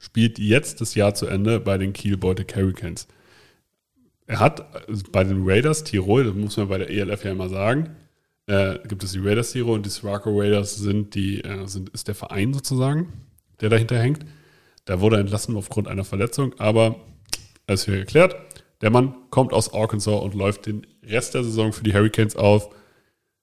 [0.00, 3.06] spielt jetzt das Jahr zu Ende bei den Kiel Baltic Hurricanes.
[4.26, 7.48] Er hat äh, bei den Raiders Tirol, das muss man bei der ELF ja immer
[7.48, 7.90] sagen,
[8.48, 12.08] äh, gibt es die Raiders Tirol und die Swarco Raiders sind die, äh, sind, ist
[12.08, 13.12] der Verein sozusagen,
[13.60, 14.26] der dahinter hängt.
[14.86, 16.96] Da wurde er entlassen aufgrund einer Verletzung, aber
[17.68, 18.34] es wird geklärt.
[18.80, 22.70] Der Mann kommt aus Arkansas und läuft den Rest der Saison für die Hurricanes auf.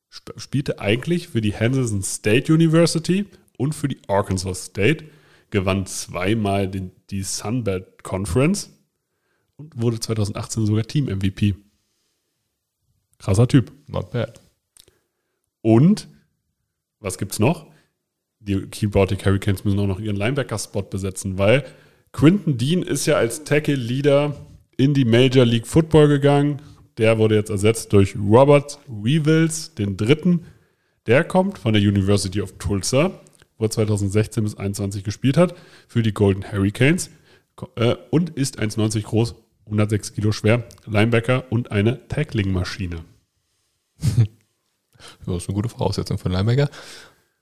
[0.09, 3.25] Sp spielte eigentlich für die Henderson State University
[3.57, 5.05] und für die Arkansas State,
[5.51, 8.69] gewann zweimal den, die Sunbelt Conference
[9.57, 11.55] und wurde 2018 sogar Team-MVP.
[13.17, 13.71] Krasser Typ.
[13.87, 14.39] Not bad.
[15.61, 16.07] Und,
[16.99, 17.67] was gibt's noch?
[18.39, 21.65] Die Kiel Baltic Hurricanes müssen auch noch ihren Linebacker-Spot besetzen, weil
[22.13, 24.35] Quinton Dean ist ja als Tackle-Leader
[24.77, 26.61] in die Major League Football gegangen.
[26.99, 30.45] Der wurde jetzt ersetzt durch Robert Weevils, den dritten.
[31.07, 33.11] Der kommt von der University of Tulsa,
[33.57, 35.55] wo er 2016 bis 2021 gespielt hat,
[35.87, 37.09] für die Golden Hurricanes
[37.77, 39.35] äh, und ist 1,90 groß,
[39.65, 43.03] 106 Kilo schwer, Linebacker und eine Tackling-Maschine.
[45.25, 46.69] Ja, ist eine gute Voraussetzung für einen Linebacker.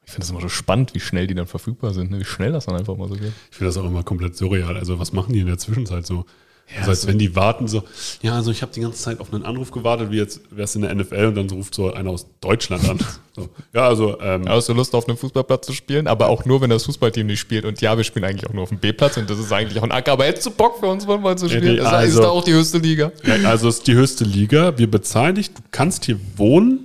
[0.05, 2.19] Ich finde das immer so spannend, wie schnell die dann verfügbar sind, ne?
[2.19, 3.33] wie schnell das dann einfach mal so geht.
[3.49, 4.77] Ich finde das auch immer komplett surreal.
[4.77, 6.27] Also, was machen die in der Zwischenzeit so?
[6.69, 7.83] Ja, also, als so- wenn die warten so,
[8.21, 10.75] ja, also ich habe die ganze Zeit auf einen Anruf gewartet, wie jetzt wäre es
[10.75, 12.99] in der NFL und dann ruft so einer aus Deutschland an.
[13.37, 16.45] So, ja, also, ähm, Ja, hast du Lust auf einem Fußballplatz zu spielen, aber auch
[16.45, 17.65] nur, wenn das Fußballteam nicht spielt.
[17.65, 19.83] Und ja, wir spielen eigentlich auch nur auf dem B-Platz und das ist eigentlich auch
[19.83, 20.13] ein Acker.
[20.13, 21.75] Aber hättest du Bock für uns mal zu spielen?
[21.75, 23.11] die- Das also- ist da auch die höchste Liga.
[23.23, 24.75] ja, also es ist die höchste Liga.
[24.79, 26.79] Wir bezahlen dich, du kannst hier wohnen.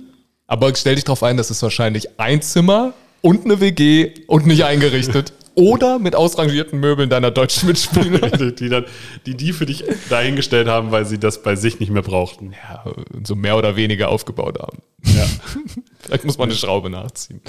[0.45, 4.63] Aber stell dich darauf ein, das ist wahrscheinlich ein Zimmer und eine WG und nicht
[4.63, 5.33] eingerichtet.
[5.55, 8.29] Oder mit ausrangierten Möbeln deiner deutschen Mitspieler.
[8.37, 8.85] die, die, dann,
[9.25, 12.53] die die für dich dahingestellt haben, weil sie das bei sich nicht mehr brauchten.
[12.53, 12.83] ja,
[13.23, 14.79] so mehr oder weniger aufgebaut haben.
[15.03, 15.25] Ja.
[15.99, 17.41] Vielleicht muss man eine Schraube nachziehen.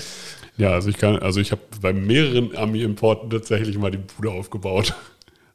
[0.56, 4.94] Ja, also ich kann, also ich habe bei mehreren Army-Importen tatsächlich mal die Bude aufgebaut.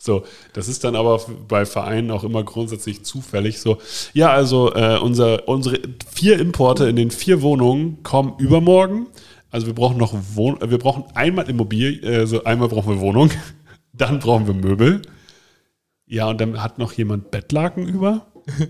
[0.02, 3.80] So, das ist dann aber bei Vereinen auch immer grundsätzlich zufällig so.
[4.14, 5.78] Ja, also äh, unser, unsere
[6.10, 9.08] vier Importe in den vier Wohnungen kommen übermorgen.
[9.52, 13.32] Also wir brauchen noch Wohn wir brauchen einmal Immobilie, äh, so einmal brauchen wir Wohnung,
[13.94, 15.02] dann brauchen wir Möbel.
[16.06, 18.28] Ja, und dann hat noch jemand Bettlaken über.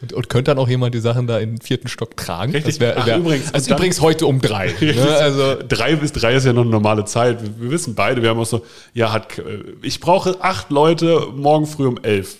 [0.00, 2.52] Und, und könnte dann auch jemand die Sachen da in den vierten Stock tragen?
[2.52, 2.74] Richtig.
[2.74, 4.72] Das wär, Ach, wär, übrigens, also übrigens heute um drei.
[4.80, 5.16] ne?
[5.16, 7.42] Also drei bis drei ist ja noch eine normale Zeit.
[7.42, 11.26] Wir, wir wissen beide, wir haben auch so, ja, hat, äh, ich brauche acht Leute
[11.34, 12.38] morgen früh um elf.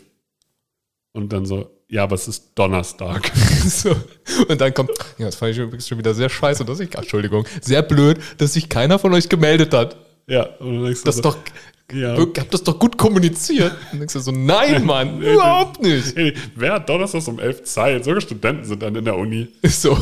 [1.12, 3.30] Und dann so, ja, aber es ist Donnerstag.
[3.66, 3.94] so.
[4.48, 7.44] Und dann kommt, ja, das fand ich übrigens schon wieder sehr scheiße, dass ich, Entschuldigung,
[7.60, 9.96] sehr blöd, dass sich keiner von euch gemeldet hat.
[10.26, 11.36] ja, und dann denkst du Das so, doch,
[11.92, 12.14] Ja.
[12.16, 13.74] Ich hab das doch gut kommuniziert.
[13.92, 16.16] Und denkst du so, nein, Mann, überhaupt nicht.
[16.16, 18.04] Ey, wer hat Donnerstags um 11 Zeit?
[18.04, 19.48] Sogar Studenten sind dann in der Uni.
[19.60, 19.98] Ist so.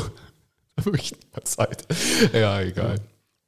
[0.76, 1.84] Wirklich Zeit.
[2.32, 3.00] Ja, egal.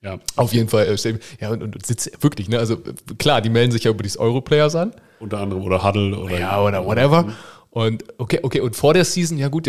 [0.02, 2.58] Ja, Auf jeden Fall, äh, ja, und, und sitzt wirklich, ne?
[2.58, 4.92] Also äh, klar, die melden sich ja über dieses Europlayers an.
[5.20, 5.62] unter anderem.
[5.62, 6.40] Oder Huddle oder.
[6.40, 7.32] Ja, oder whatever.
[7.72, 9.66] Und okay, okay, und vor der Season, ja gut,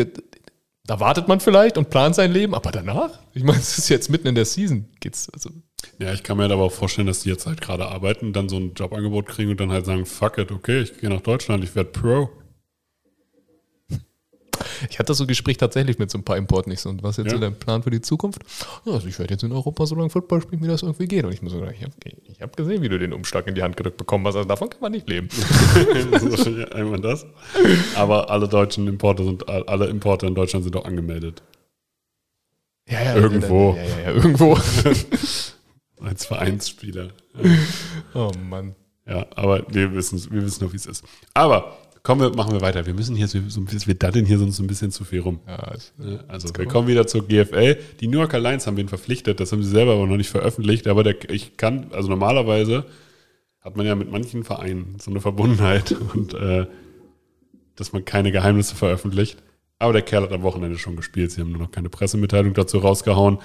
[0.85, 3.19] da wartet man vielleicht und plant sein Leben, aber danach?
[3.33, 4.89] Ich meine, es ist jetzt mitten in der Season.
[4.99, 5.49] Geht's, also,
[5.99, 8.57] Ja, ich kann mir aber auch vorstellen, dass die jetzt halt gerade arbeiten, dann so
[8.57, 11.75] ein Jobangebot kriegen und dann halt sagen, fuck it, okay, ich gehe nach Deutschland, ich
[11.75, 12.29] werde Pro.
[14.89, 17.33] Ich hatte so ein Gespräch tatsächlich mit so ein paar Importnichts und was jetzt Ja.
[17.33, 18.41] so dein Plan für die Zukunft?
[18.86, 21.23] Ja, also ich werde jetzt in Europa so lange Football spielen, wie das irgendwie geht.
[21.25, 21.93] Und ich muss so sagen, ich habe
[22.41, 24.36] hab gesehen, wie du den Umschlag in die Hand gedrückt bekommen hast.
[24.36, 25.29] Also davon kann man nicht leben.
[26.12, 27.25] das ist wahrscheinlich einmal das.
[27.95, 31.41] Aber alle deutschen Importer sind, alle Importer in Deutschland sind auch angemeldet.
[32.89, 33.75] Ja, ja, Irgendwo.
[33.75, 34.57] Ja, ja, ja, irgendwo.
[36.01, 37.09] Als Vereinsspieler.
[38.13, 38.75] oh Mann.
[39.07, 41.03] Ja, aber wir wissen, wir wissen noch, wie es ist.
[41.33, 42.85] Aber kommen wir, machen wir weiter.
[42.85, 45.21] Wir müssen hier so, ein bisschen, wir daddeln hier sonst so ein bisschen zu viel
[45.21, 45.39] rum.
[45.47, 46.23] Ja, es- Ne?
[46.27, 47.77] Also wir kommen wieder zur GFL.
[48.01, 50.87] Die New Yorker Lions haben wen verpflichtet, das haben sie selber aber noch nicht veröffentlicht,
[50.87, 52.85] aber der, ich kann, also normalerweise
[53.61, 56.67] hat man ja mit manchen Vereinen so eine Verbundenheit und äh,
[57.75, 59.41] dass man keine Geheimnisse veröffentlicht.
[59.79, 61.31] Aber der Kerl hat am Wochenende schon gespielt.
[61.31, 63.39] Sie haben nur noch keine Pressemitteilung dazu rausgehauen.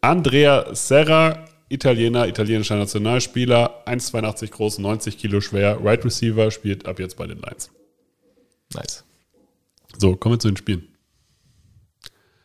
[0.00, 7.16] Andrea Serra, Italiener, italienischer Nationalspieler, 1,82 groß, 90 Kilo schwer, Right Receiver, spielt ab jetzt
[7.16, 7.70] bei den Lions.
[8.74, 9.04] Nice.
[9.98, 10.88] So, kommen wir zu den Spielen.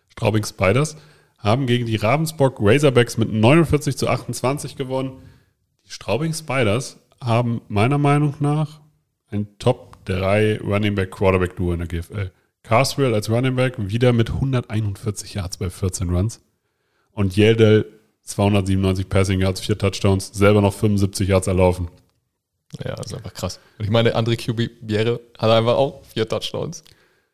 [0.10, 0.98] Straubing Spiders
[1.38, 5.22] haben gegen die Ravensburg Razorbacks mit 49 zu 28 gewonnen.
[5.86, 8.82] Die Straubing Spiders haben meiner Meinung nach
[9.30, 12.32] ein Top 3 Running Back Quarterback Duo in der GFL.
[12.64, 16.42] Carswell als Running Back wieder mit 141 Yards bei 14 Runs
[17.12, 17.86] und Yeldell
[18.24, 21.90] 297 Passing Yards, 4 Touchdowns, selber noch 75 Yards erlaufen.
[22.84, 23.60] Ja, das ist einfach krass.
[23.78, 26.84] Und ich meine, André Cubiere hat einfach auch vier Touchdowns.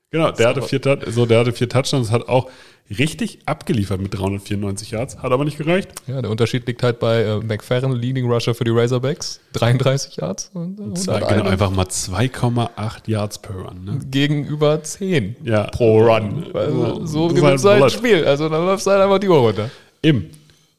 [0.10, 2.50] Genau, der hatte, vier, so, der hatte vier Touchdowns, hat auch
[2.90, 5.90] richtig abgeliefert mit 394 Yards, hat aber nicht gereicht.
[6.08, 10.52] Ja, der Unterschied liegt halt bei äh, McFerrin, Leading Rusher für die Razorbacks, 33 Yards
[10.54, 13.84] und, äh, Zwei, 101 genau, einfach mal 2,8 Yards per Run.
[13.84, 14.00] Ne?
[14.10, 15.64] gegenüber 10 Ja.
[15.66, 16.46] pro Run.
[16.54, 17.90] Also, so du halt ein Bullet.
[17.90, 18.26] Spiel.
[18.26, 19.70] Also dann läufst du halt einfach die Uhr runter.
[20.02, 20.30] Im.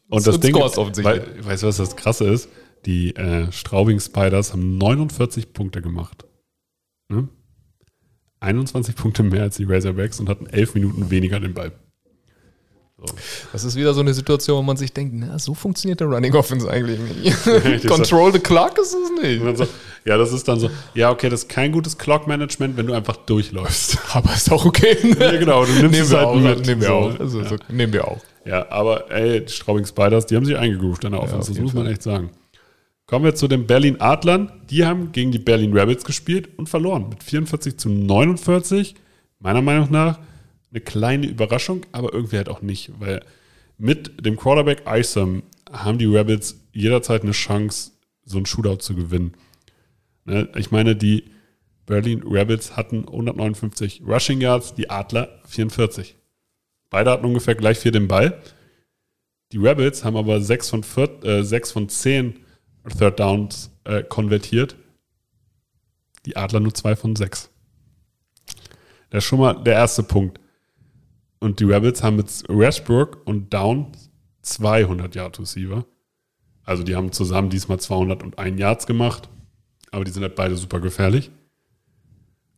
[0.08, 2.48] Und das ein Ding, weißt du, was das Krasse ist?
[2.86, 6.24] Die äh, Straubing Spiders haben 49 Punkte gemacht.
[7.08, 7.28] Ne?
[8.40, 11.72] 21 Punkte mehr als die Razorbacks und hatten 11 Minuten weniger den Ball.
[13.52, 16.34] Das ist wieder so eine Situation, wo man sich denkt, na, so funktioniert der Running
[16.34, 17.86] Offense eigentlich nicht.
[17.86, 19.56] Control the clock ist es nicht.
[19.56, 19.66] So,
[20.04, 23.16] ja, das ist dann so, ja, okay, das ist kein gutes Clock-Management, wenn du einfach
[23.16, 23.98] durchläufst.
[24.14, 24.96] Aber ist auch okay.
[25.04, 25.16] Ne?
[25.16, 26.34] Ja, genau, du nimmst nehmen es wir halt auch.
[26.40, 26.66] mit.
[26.66, 27.20] Nehmen wir So, auch.
[27.20, 27.48] Also, ja.
[27.48, 28.20] so, nehmen wir auch.
[28.44, 31.58] Ja, aber ey, die Straubing Spiders, die haben sich eingegroovt an der Offense, auf das
[31.58, 31.92] muss man Fall.
[31.92, 32.30] echt sagen.
[33.08, 34.52] Kommen wir zu den Berlin Adlern.
[34.68, 38.94] Die haben gegen die Berlin Rabbits gespielt und verloren mit 44 zu 49.
[39.38, 40.20] Meiner Meinung nach
[40.70, 43.24] eine kleine Überraschung, aber irgendwie halt auch nicht, weil
[43.78, 45.42] mit dem Quarterback Isom
[45.72, 47.92] haben die Rabbits jederzeit eine Chance,
[48.26, 49.32] so ein Shootout zu gewinnen.
[50.26, 51.24] Ne, Ich meine, die
[51.86, 56.14] Berlin Rabbits hatten 159 Rushing Yards, die Adler 44.
[56.90, 58.42] Beide hatten ungefähr gleich viel den Ball.
[59.52, 62.40] Die Rebels haben aber 6 von, vier, äh, sechs von 10
[62.98, 64.76] Third Downs äh, konvertiert.
[66.26, 67.50] Die Adler nur 2 von 6.
[69.10, 70.40] Das ist schon mal der erste Punkt.
[71.40, 73.92] Und die Rebels haben mit Rashbrook und Down
[74.42, 75.86] 200 Yard Receiver.
[76.64, 79.28] Also die haben zusammen diesmal 201 Yards gemacht.
[79.90, 81.30] Aber die sind halt beide super gefährlich.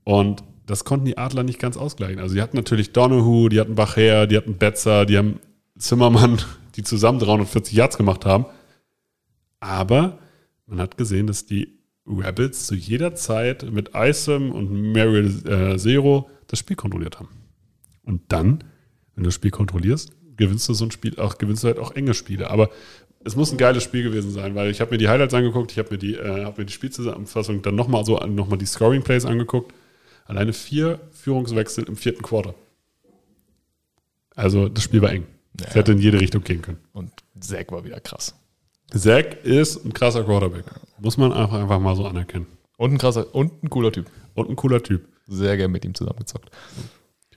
[0.05, 2.19] Und das konnten die Adler nicht ganz ausgleichen.
[2.19, 5.41] Also die hatten natürlich Donahue, die hatten Bacher, die hatten Betzer, die haben
[5.79, 6.41] Zimmermann,
[6.77, 8.47] die zusammen 340 Yards gemacht haben.
[9.61, 10.19] Aber
[10.67, 16.29] man hat gesehen, dass die Rebels zu jeder Zeit mit Isom und Meryl äh, Zero
[16.47, 17.29] das Spiel kontrolliert haben.
[18.03, 18.65] Und dann,
[19.15, 21.93] wenn du das Spiel kontrollierst, gewinnst du so ein Spiel, auch gewinnst du halt auch
[21.95, 22.51] enge Spiele.
[22.51, 22.71] Aber
[23.23, 25.79] es muss ein geiles Spiel gewesen sein, weil ich habe mir die Highlights angeguckt, ich
[25.79, 29.03] habe mir die, äh, hab mir die Spielzusammenfassung dann nochmal so noch mal die Scoring
[29.03, 29.75] Plays angeguckt.
[30.25, 32.55] Alleine vier Führungswechsel im vierten Quarter.
[34.35, 35.27] Also das Spiel war eng.
[35.59, 35.75] Es Ja.
[35.75, 36.79] hätte in jede Richtung gehen können.
[36.93, 38.35] Und Zack war wieder krass.
[38.95, 40.65] Zach ist ein krasser Quarterback.
[40.99, 42.47] Muss man einfach, einfach mal so anerkennen.
[42.77, 44.07] Und ein krasser und ein cooler Typ.
[44.35, 45.07] Und ein cooler Typ.
[45.27, 46.51] Sehr gern mit ihm zusammengezockt.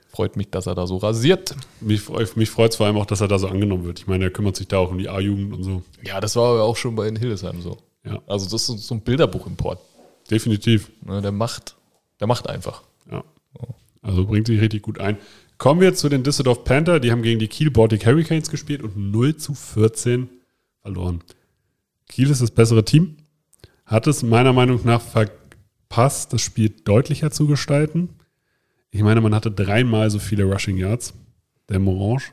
[0.08, 1.56] Freut mich, dass er da so rasiert.
[1.80, 3.98] Mich, mich freut es vor allem auch, dass er da so angenommen wird.
[3.98, 5.82] Ich meine, er kümmert sich da auch um die A-Jugend und so.
[6.02, 7.78] Ja, das war aber auch schon bei den Hildesheim so.
[8.04, 9.78] Ja, Also das ist so- so ein Bilderbuchimport.
[10.30, 10.90] definitiv.
[11.04, 11.74] Ne, Der macht,
[12.20, 12.82] der macht einfach.
[13.10, 13.24] Ja.
[14.02, 15.18] Also bringt sich richtig gut ein.
[15.58, 17.00] Kommen wir zu den Düsseldorf Panther.
[17.00, 20.28] Die haben gegen die Kiel Baltic Hurricanes gespielt und 0 zu 14
[20.82, 21.22] verloren.
[22.08, 23.16] Kiel ist das bessere Team,
[23.86, 28.10] hat es meiner Meinung nach verpasst, das Spiel deutlicher zu gestalten.
[28.90, 31.14] Ich meine, man hatte dreimal so viele Rushing Yards.
[31.68, 32.24] Der Morange,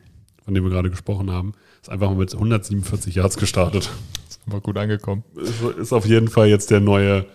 [0.44, 3.90] von dem wir gerade gesprochen haben, ist einfach mal mit 147 Yards gestartet.
[4.30, 5.24] Ist aber gut angekommen.
[5.80, 7.26] Ist- auf jeden Fall jetzt der neue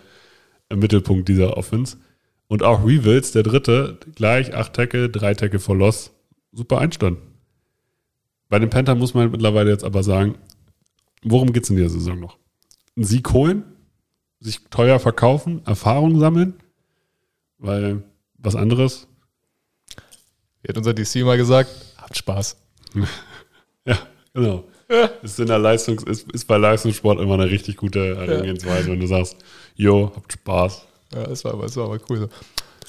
[0.73, 1.97] Mittelpunkt dieser Offense.
[2.49, 6.13] Und auch Revils, der dritte, gleich 8 Tackle, 3 Tackle for Loss.
[6.53, 7.19] Super Einstand.
[8.49, 10.37] Bei den Panthers muss man mittlerweile jetzt aber sagen,
[11.27, 12.39] worum geht es in dieser Saison noch?
[12.97, 13.65] Einen Sieg holen,
[14.41, 16.55] sich teuer verkaufen, Erfahrung sammeln,
[17.59, 18.03] weil
[18.39, 19.07] was anderes,
[20.63, 21.71] Wie hat unser DC mal gesagt?
[21.99, 22.57] Habt Spaß.
[23.87, 23.99] ja,
[24.33, 24.65] genau.
[25.23, 29.07] Ist, in der Leistungs-, ist, ist bei Leistungssport immer eine richtig gute Herangehensweise, wenn du
[29.09, 29.37] sagst,
[29.75, 30.87] jo, habt Spaß.
[31.15, 32.19] Ja, das war, aber- das war aber cool.
[32.19, 32.29] So.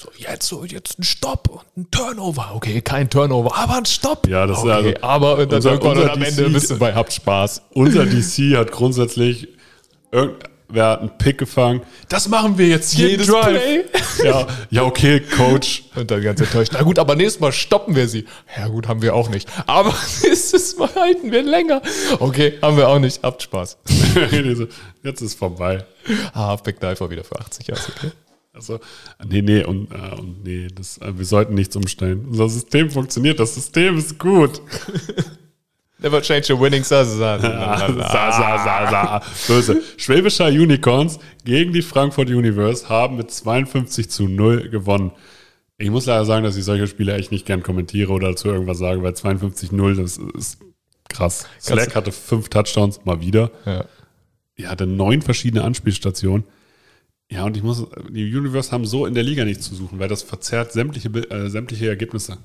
[0.00, 2.52] So, jetzt, so, jetzt ein Stopp und ein Turnover.
[2.54, 4.28] Okay, kein Turnover, aber ein Stopp.
[4.28, 6.78] Ja, das ist okay, also- aber und dann unser- man, unser am Ende bist du
[6.78, 7.62] bei Habt Spaß.
[7.74, 9.48] Unser DC hat grundsätzlich
[10.12, 11.82] irgendwer hat einen Pick gefangen.
[12.08, 13.44] Das machen wir jetzt Jedes Drive.
[13.60, 13.84] Play.
[14.24, 15.84] Ja, ja, okay, Coach.
[15.94, 16.72] Und dann ganz enttäuscht.
[16.74, 18.24] Na gut, aber nächstes Mal stoppen wir sie.
[18.56, 19.48] Ja gut, haben wir auch nicht.
[19.66, 21.82] Aber nächstes Mal halten wir länger.
[22.18, 23.22] Okay, haben wir auch nicht.
[23.22, 23.78] Habt Spaß.
[25.04, 25.84] Jetzt ist vorbei.
[26.34, 27.80] Ah, Dive war wieder für 80 Jahre.
[27.96, 28.10] Okay.
[28.58, 28.80] Also,
[29.24, 32.26] nee, nee, und, äh, und nee, das, äh, wir sollten nichts umstellen.
[32.28, 34.60] Unser System funktioniert, das System ist gut.
[36.00, 39.22] Never change your winning sa, sa, sa.
[39.46, 39.82] Böse.
[39.96, 45.12] Schwäbischer Unicorns gegen die Frankfurt Universe haben mit 52 zu 0 gewonnen.
[45.76, 48.78] Ich muss leider sagen, dass ich solche Spiele echt nicht gern kommentiere oder dazu irgendwas
[48.78, 50.58] sage, weil 52-0, das ist
[51.08, 51.46] krass.
[51.60, 53.50] Slack hatte fünf Touchdowns, mal wieder.
[53.64, 53.84] Ja.
[54.56, 56.44] Er hatte neun verschiedene Anspielstationen.
[57.30, 60.08] Ja, und ich muss, die Universe haben so in der Liga nichts zu suchen, weil
[60.08, 62.38] das verzerrt sämtliche, äh, sämtliche Ergebnisse.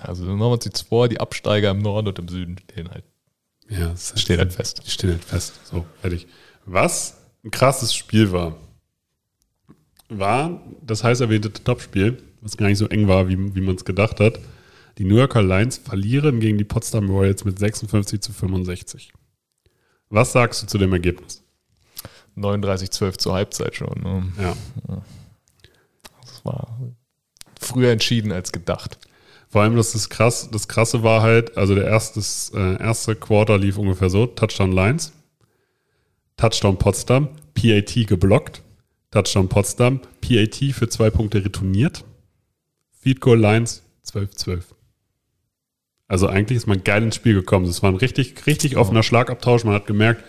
[0.00, 3.04] Also machen wir uns jetzt vor, die Absteiger im Norden und im Süden stehen halt.
[3.68, 4.82] Ja, das Steht halt fest.
[4.86, 5.60] Die stehen halt fest.
[5.64, 6.26] So, fertig.
[6.66, 8.56] Was ein krasses Spiel war,
[10.08, 13.84] war das heiß erwähnte Topspiel, was gar nicht so eng war, wie, wie man es
[13.84, 14.38] gedacht hat.
[14.98, 19.12] Die New Yorker Lions verlieren gegen die Potsdam Royals mit 56 zu 65.
[20.10, 21.42] Was sagst du zu dem Ergebnis?
[22.40, 24.00] 39-12 zur Halbzeit schon.
[24.02, 24.32] Ne?
[24.40, 24.56] Ja.
[26.20, 26.78] Das war
[27.60, 28.98] früher entschieden als gedacht.
[29.48, 33.16] Vor allem, das ist krass, das krasse war halt, also der erste, das, äh, erste
[33.16, 35.12] Quarter lief ungefähr so: Touchdown Lions,
[36.36, 38.62] Touchdown Potsdam, PAT geblockt,
[39.10, 42.04] Touchdown Potsdam, PAT für zwei Punkte retourniert,
[42.92, 44.62] Feed Goal Lions 12-12.
[46.06, 47.66] Also eigentlich ist man geil ins Spiel gekommen.
[47.66, 49.64] Es war ein richtig, richtig offener Schlagabtausch.
[49.64, 50.24] Man hat gemerkt,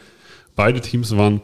[0.55, 1.41] beide Teams waren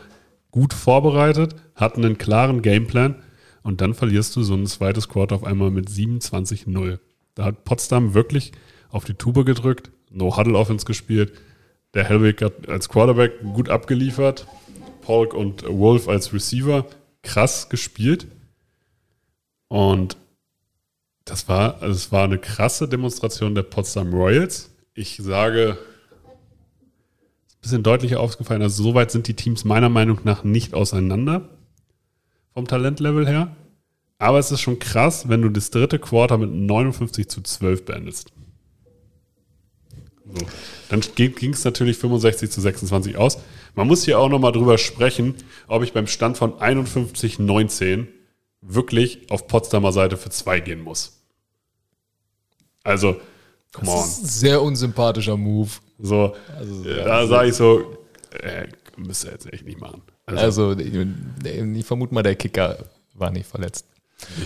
[0.51, 3.15] gut vorbereitet, hatten einen klaren Gameplan
[3.63, 6.99] und dann verlierst du so ein zweites Quarter auf einmal mit 27-0.
[7.35, 8.51] Da hat Potsdam wirklich
[8.89, 11.33] auf die Tube gedrückt, No-Huddle-Offense gespielt.
[11.93, 14.47] Der Hellwig hat als Quarterback gut abgeliefert.
[15.01, 16.85] Polk und Wolf als Receiver
[17.23, 18.27] krass gespielt.
[19.67, 20.17] Und
[21.25, 24.71] das war, also war eine krasse Demonstration der Potsdam Royals.
[24.93, 25.77] Ich sage,
[27.57, 31.49] ein bisschen deutlicher aufgefallen, also soweit sind die Teams meiner Meinung nach nicht auseinander
[32.53, 33.55] vom Talentlevel her.
[34.19, 38.31] Aber es ist schon krass, wenn du das dritte Quarter mit 59 zu 12 beendest.
[40.25, 40.45] So.
[40.89, 43.37] Dann ging es natürlich 65 zu 26 aus.
[43.75, 45.35] Man muss hier auch nochmal drüber sprechen,
[45.67, 48.07] ob ich beim Stand von 51 19
[48.61, 51.23] wirklich auf Potsdamer Seite für zwei gehen muss.
[52.83, 53.19] Also,
[53.71, 53.97] come on.
[53.97, 55.69] Das ist ein sehr unsympathischer Move.
[55.99, 57.97] So, Also, äh, da also- sage ich so,
[58.41, 60.01] äh, müsst ihr jetzt echt nicht machen.
[60.25, 62.77] Also, Also, ich, vermute mal, der Kicker
[63.13, 63.85] war nicht verletzt.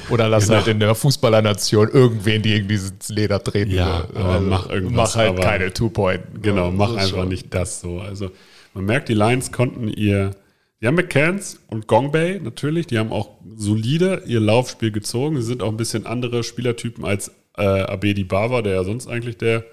[0.09, 0.57] Oder lass Genau.
[0.57, 3.71] halt in der Fußballernation irgendwen, die irgendwie ins Leder treten.
[3.71, 4.21] Ja, will.
[4.21, 6.21] aber mach irgendwas, Mach halt aber- keine Two-Point.
[6.41, 7.99] genau, mach einfach schon- nicht das so.
[7.99, 8.31] Also,
[8.73, 10.31] man merkt, die Lions konnten ihr,
[10.81, 15.37] die haben McCanns und Gongbei natürlich, die haben auch solide ihr Laufspiel gezogen.
[15.37, 19.37] Sie sind auch ein bisschen andere Spielertypen als äh, Abedi Bava, der ja sonst eigentlich
[19.37, 19.63] der,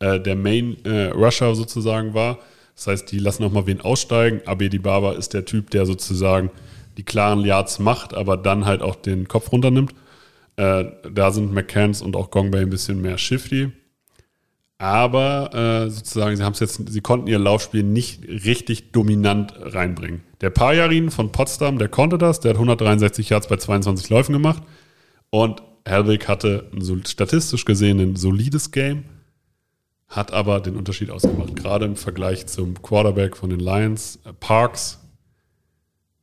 [0.00, 2.38] äh, der Main äh, Rusher sozusagen war.
[2.74, 4.40] Das heißt, die lassen auch mal wen aussteigen.
[4.46, 6.50] Abedi Baba ist der Typ, der sozusagen
[6.96, 9.92] die klaren Yards macht, aber dann halt auch den Kopf runternimmt.
[10.56, 13.72] Äh, da sind McCanns und auch Gongbei ein bisschen mehr shifty.
[14.78, 20.22] Aber äh, sozusagen, sie jetzt, sie konnten ihr Laufspiel nicht richtig dominant reinbringen.
[20.40, 24.62] Der Pajarin von Potsdam, der konnte das, der hat 163 Yards bei 22 Läufen gemacht.
[25.30, 29.04] Und Helwig hatte ein, statistisch gesehen ein solides Game,
[30.08, 31.54] hat aber den Unterschied ausgemacht.
[31.54, 34.98] Gerade im Vergleich zum Quarterback von den Lions, äh, Parks,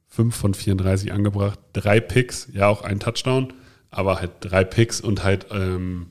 [0.08, 3.54] 5 von 34 angebracht, drei Picks, ja auch ein Touchdown,
[3.92, 6.08] aber halt drei Picks und halt, ähm,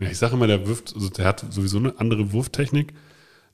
[0.00, 2.92] ja, ich sage immer, der wirft, also der hat sowieso eine andere Wurftechnik,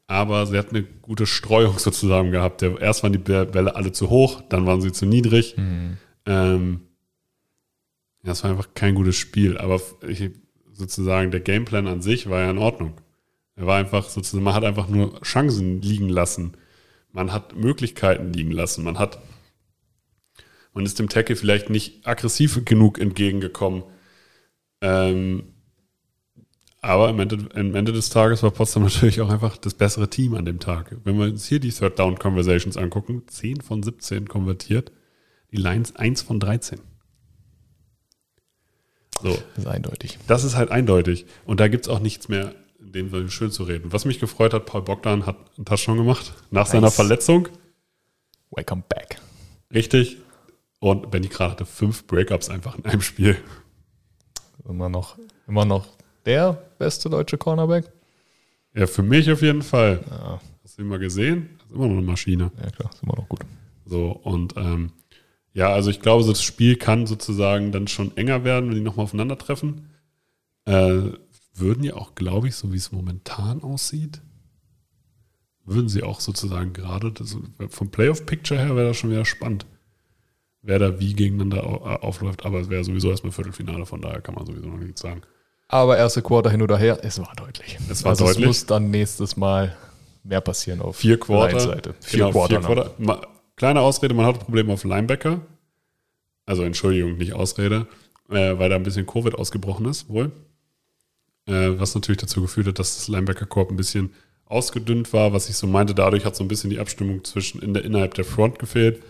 [0.06, 2.62] aber sie hat eine gute Streuung sozusagen gehabt.
[2.62, 5.56] Der, erst waren die Bälle alle zu hoch, dann waren sie zu niedrig.
[5.56, 5.98] Mhm.
[6.26, 6.80] Ähm,
[8.22, 10.30] ja, es war einfach kein gutes Spiel, aber ich,
[10.72, 12.94] sozusagen der Gameplan an sich war ja in Ordnung.
[13.62, 16.56] Er war einfach sozusagen, man hat einfach nur Chancen liegen lassen.
[17.12, 18.82] Man hat Möglichkeiten liegen lassen.
[18.82, 19.22] Man hat,
[20.74, 23.84] man ist dem Tackle vielleicht nicht aggressiv genug entgegengekommen.
[24.80, 25.44] Ähm,
[26.80, 30.34] aber am Ende, am Ende des Tages war Potsdam natürlich auch einfach das bessere Team
[30.34, 30.96] an dem Tag.
[31.04, 34.90] Wenn wir uns hier die Third Down Conversations angucken, 10 von 17 konvertiert,
[35.52, 36.80] die Lions 1 von 13.
[39.22, 40.18] So, Das ist eindeutig.
[40.26, 41.26] das ist halt eindeutig.
[41.44, 42.56] Und da gibt es auch nichts mehr,
[42.92, 43.92] dem Sinne schön zu reden.
[43.92, 46.94] Was mich gefreut hat, Paul Bogdan hat einen Touchdown gemacht nach seiner Nice.
[46.96, 47.48] Verletzung.
[48.50, 49.18] Welcome back.
[49.72, 50.18] Richtig.
[50.78, 53.36] Und Benny gerade hatte fünf Breakups einfach in einem Spiel.
[54.68, 55.86] Immer noch, immer noch
[56.24, 57.90] der beste deutsche Cornerback.
[58.74, 60.04] Ja, für mich auf jeden Fall.
[60.08, 61.50] Ja, Hast du ihn mal gesehen?
[61.58, 62.52] Das ist immer noch eine Maschine.
[62.62, 63.40] ja klar, ist immer noch gut.
[63.84, 64.92] So, und ähm,
[65.52, 69.04] ja, also ich glaube, das Spiel kann sozusagen dann schon enger werden, wenn die nochmal
[69.04, 69.88] aufeinandertreffen.
[70.64, 71.00] Äh,
[71.54, 74.20] würden ja auch, glaube ich, so wie es momentan aussieht,
[75.64, 77.36] würden sie auch sozusagen gerade, das,
[77.68, 79.66] vom Playoff-Picture her wäre das schon wieder spannend,
[80.62, 82.44] wer da wie gegeneinander äh, aufläuft.
[82.44, 85.22] Aber es wäre sowieso erstmal Viertelfinale, von daher kann man sowieso noch nichts sagen.
[85.68, 87.78] Aber erste Quarter hin oder her, es war deutlich.
[87.88, 88.42] Es war also deutlich.
[88.42, 89.76] Es muss dann nächstes Mal
[90.24, 91.56] mehr passieren auf Vier Quarter.
[91.56, 91.94] Lions-Seite.
[92.00, 92.60] Vier Genau, Quarter.
[92.60, 92.74] vier?
[92.74, 92.94] Quarter.
[92.98, 95.40] Ma, kleine Ausrede, man hat Probleme auf Linebacker.
[96.44, 97.86] Also Entschuldigung, nicht Ausrede,
[98.28, 100.32] äh, weil da ein bisschen Covid ausgebrochen ist, wohl.
[101.46, 104.10] Äh, was natürlich dazu geführt hat, dass das Linebacker-Korb ein bisschen
[104.46, 105.94] ausgedünnt war, was ich so meinte.
[105.94, 109.02] Dadurch hat so ein bisschen die Abstimmung zwischen in der, innerhalb der Front gefehlt.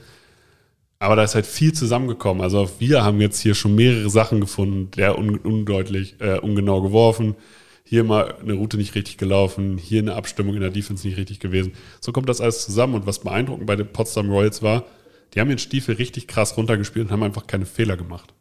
[0.99, 2.43] Aber da ist halt viel zusammengekommen.
[2.43, 7.35] Also wir haben jetzt hier schon mehrere Sachen gefunden, der un, undeutlich, äh, ungenau geworfen.
[7.85, 11.41] Hier mal eine Route nicht richtig gelaufen, hier eine Abstimmung in der Defense nicht richtig
[11.41, 11.73] gewesen.
[12.01, 12.95] So kommt das alles zusammen.
[12.95, 14.85] Und was beeindruckend bei den Potsdam Royals war,
[15.35, 18.33] die haben den Stiefel richtig krass runtergespielt und haben einfach keine Fehler gemacht.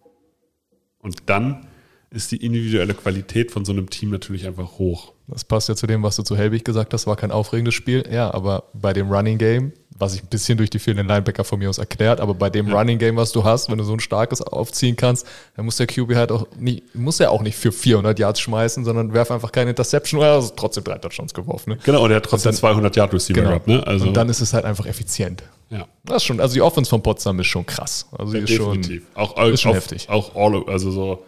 [0.99, 1.67] Und dann
[2.11, 5.13] ist die individuelle Qualität von so einem Team natürlich einfach hoch.
[5.27, 8.03] Das passt ja zu dem, was du zu Helbig gesagt hast, war kein aufregendes Spiel.
[8.11, 11.59] Ja, aber bei dem Running Game, was ich ein bisschen durch die fehlenden Linebacker von
[11.59, 14.01] mir aus erklärt, aber bei dem Running Game, was du hast, wenn du so ein
[14.01, 17.71] starkes aufziehen kannst, dann muss der QB halt auch nicht, muss er auch nicht für
[17.71, 21.71] 400 Yards schmeißen, sondern werf einfach keine Interception oder also trotzdem drei Touchdowns geworfen.
[21.71, 21.79] Ne?
[21.81, 23.67] Genau, und er hat trotzdem 200 Yard Receiver gehabt.
[23.67, 23.87] Ne?
[23.87, 25.43] Also, Und dann ist es halt einfach effizient.
[25.69, 25.87] ja.
[26.03, 28.07] Das schon, also die Offense von Potsdam ist schon krass.
[28.17, 29.03] Also die ist schon, Definitiv.
[29.13, 30.09] Auch, auch, ist schon auf, heftig.
[30.09, 31.23] Auch, all, also so,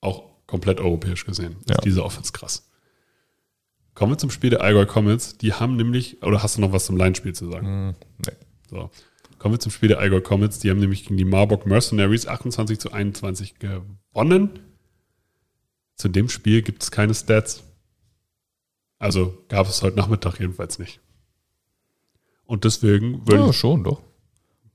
[0.00, 1.56] auch komplett europäisch gesehen.
[1.60, 1.76] Ist Ja.
[1.78, 2.70] diese Offense krass.
[3.94, 5.38] Kommen wir zum Spiel der Allgäu Comets.
[5.38, 7.66] Die haben nämlich, oder hast du noch was zum Line-Spiel zu sagen?
[7.66, 7.94] Hm,
[8.26, 8.36] nee.
[8.68, 8.90] So.
[9.38, 10.58] Kommen wir zum Spiel der Allgäu Comets.
[10.58, 14.58] Die haben nämlich gegen die Marburg Mercenaries 28 zu 21 gewonnen.
[15.94, 17.64] Zu dem Spiel gibt es keine Stats.
[18.98, 21.00] Also gab es heute Nachmittag jedenfalls nicht.
[22.44, 24.02] Und deswegen würde Ja, ich, schon, doch.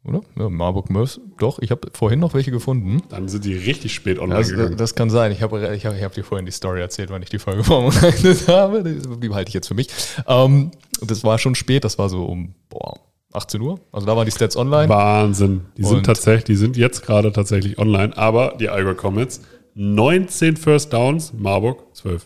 [0.04, 0.22] Oder?
[0.38, 1.60] Ja, Marburg Mörs, doch.
[1.60, 3.04] Ich habe vorhin noch welche gefunden.
[3.10, 4.78] dann sind die richtig spät online Das, gegangen.
[4.78, 5.32] das kann sein.
[5.32, 7.64] Ich habe ich hab, ich hab dir vorhin die Story erzählt, wann ich die Folge
[7.64, 8.84] vorbereitet habe.
[8.84, 9.90] Die, behalte ich jetzt für mich.
[10.28, 10.72] Ähm,
[11.06, 11.84] das war schon spät.
[11.84, 13.00] Das war so um boah,
[13.34, 13.80] 18 Uhr.
[13.92, 14.90] Also da waren die Stats online.
[14.90, 15.62] Wahnsinn.
[15.78, 19.42] Die sind Und- tatsächlich, die sind jetzt gerade tatsächlich online, aber die Allgäu Comets
[19.76, 22.26] 19 First Downs, Marburg 12.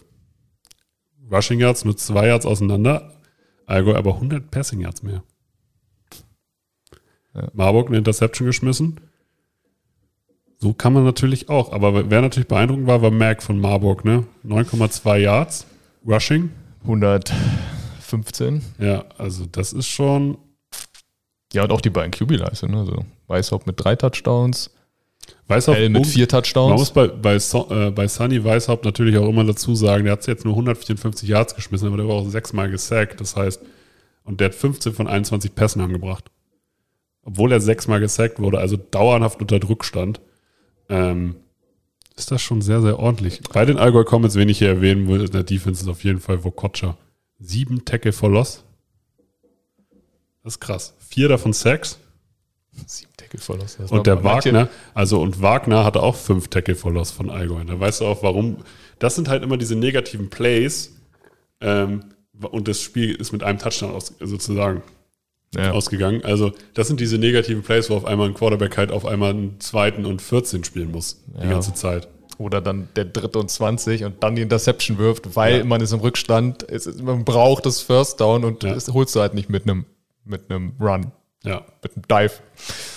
[1.31, 3.11] Rushing Yards nur zwei Yards auseinander,
[3.65, 5.23] Allgäu aber 100 Passing Yards mehr.
[7.35, 7.47] Ja.
[7.53, 8.99] Marburg eine Interception geschmissen.
[10.57, 14.23] So kann man natürlich auch, aber wer natürlich beeindruckend war, war Mac von Marburg, ne?
[14.47, 15.67] 9,2 Yards
[16.07, 16.49] Rushing.
[16.83, 18.61] 115.
[18.79, 20.37] Ja, also das ist schon
[21.53, 22.73] Ja, und auch die beiden QB-Leistungen.
[22.73, 22.79] Ne?
[22.79, 24.69] Also Weißhaupt mit drei Touchdowns,
[25.47, 26.91] weiß auch L mit vier Man muss Touchdowns.
[26.91, 30.45] bei, bei, so äh, bei Sunny Weishaupt natürlich auch immer dazu sagen, der hat jetzt
[30.45, 33.19] nur 154 Yards geschmissen, aber der war auch sechsmal gesackt.
[33.19, 33.61] Das heißt,
[34.23, 36.31] und der hat 15 von 21 Pässen angebracht.
[37.25, 40.21] Obwohl er sechsmal gesackt wurde, also dauerhaft unter Druck stand,
[40.89, 41.35] ähm,
[42.15, 43.41] ist das schon sehr, sehr ordentlich.
[43.51, 46.19] Bei den Allgäu Comets, wen ich hier erwähnen will, in der Defense ist auf jeden
[46.21, 46.97] Fall Vokocha.
[47.39, 48.63] Sieben Tackle for Loss.
[50.43, 50.93] Das ist krass.
[50.99, 51.99] Vier davon Sacks.
[52.85, 53.39] Sieben Tackle.
[53.57, 57.29] Das war Und der Wagner, also und Wagner hatte auch fünf Tackle for Loss von
[57.29, 57.63] Allgäu.
[57.65, 58.57] Da weißt du auch, warum.
[58.99, 60.95] Das sind halt immer diese negativen Plays.
[61.59, 62.05] Ähm,
[62.51, 64.83] und das Spiel ist mit einem Touchdown aus, sozusagen
[65.55, 65.71] Ja.
[65.71, 66.23] ausgegangen.
[66.23, 69.59] Also, das sind diese negativen Plays, wo auf einmal ein Quarterback halt auf einmal einen
[69.59, 71.21] zweiten und 14 spielen muss.
[71.39, 71.49] Die Ja.
[71.51, 72.07] ganze Zeit.
[72.37, 75.63] Oder dann der dritte und 20 und dann die Interception wirft, weil Ja.
[75.63, 79.33] man ist im Rückstand, ist, man braucht das First Down und das holst du halt
[79.33, 79.85] nicht mit einem
[80.27, 81.11] mit einem Run,
[81.45, 81.65] Ja.
[81.83, 82.33] mit einem Dive.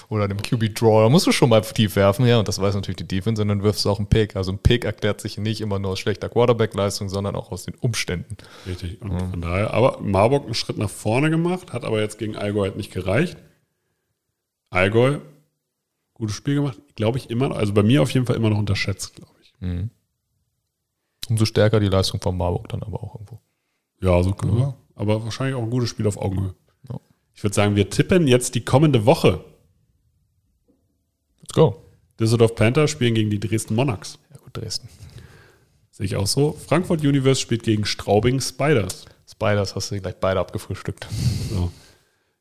[0.09, 2.96] oder einem QB-Draw, da musst du schon mal tief werfen, ja, und das weiß natürlich
[2.96, 4.36] die Defense, und dann wirfst du auch einen Pick.
[4.36, 7.74] Also ein Pick erklärt sich nicht immer nur aus schlechter Quarterback-Leistung, sondern auch aus den
[7.74, 8.36] Umständen.
[8.66, 9.03] Richtig.
[9.03, 12.62] Und von daher, aber Marburg einen Schritt nach vorne gemacht, hat aber jetzt gegen Allgäu
[12.62, 13.36] halt nicht gereicht.
[14.70, 15.18] Allgäu,
[16.14, 18.59] gutes Spiel gemacht, glaube ich immer, noch- also bei mir auf jeden Fall immer noch
[18.59, 19.53] unterschätzt, glaube ich.
[21.28, 23.40] Umso stärker die Leistung von Marburg dann aber auch irgendwo.
[24.01, 24.74] Ja, so ja.
[24.94, 26.55] aber wahrscheinlich auch ein gutes Spiel auf Augenhöhe.
[27.39, 29.45] Ich würde sagen, wir tippen jetzt die kommende Woche.
[31.39, 31.80] Let's go.
[32.18, 34.18] Düsseldorf Panther spielen gegen die Dresden Monarchs.
[34.32, 34.89] Ja gut, Dresden.
[35.93, 36.55] Sehe ich auch so.
[36.55, 39.05] Frankfurt Universe spielt gegen Straubing Spiders.
[39.30, 41.07] Spiders hast du gleich beide abgefrühstückt.
[41.49, 41.70] So.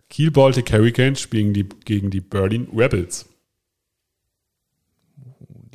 [0.10, 3.28] Kiel Baltic Hurricanes spielen die, gegen die Berlin Rebels.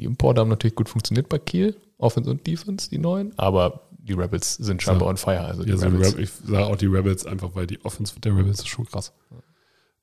[0.01, 4.13] Die Importe haben natürlich gut funktioniert bei Kiel, Offense und Defense, die neuen, aber die
[4.15, 5.11] Rebels sind scheinbar Ja.
[5.11, 5.45] on fire.
[5.45, 6.15] Also die Ja, so Rebels.
[6.17, 9.13] Reb- ich sage auch die Rebels einfach, weil die Offense der Rebels ist schon krass.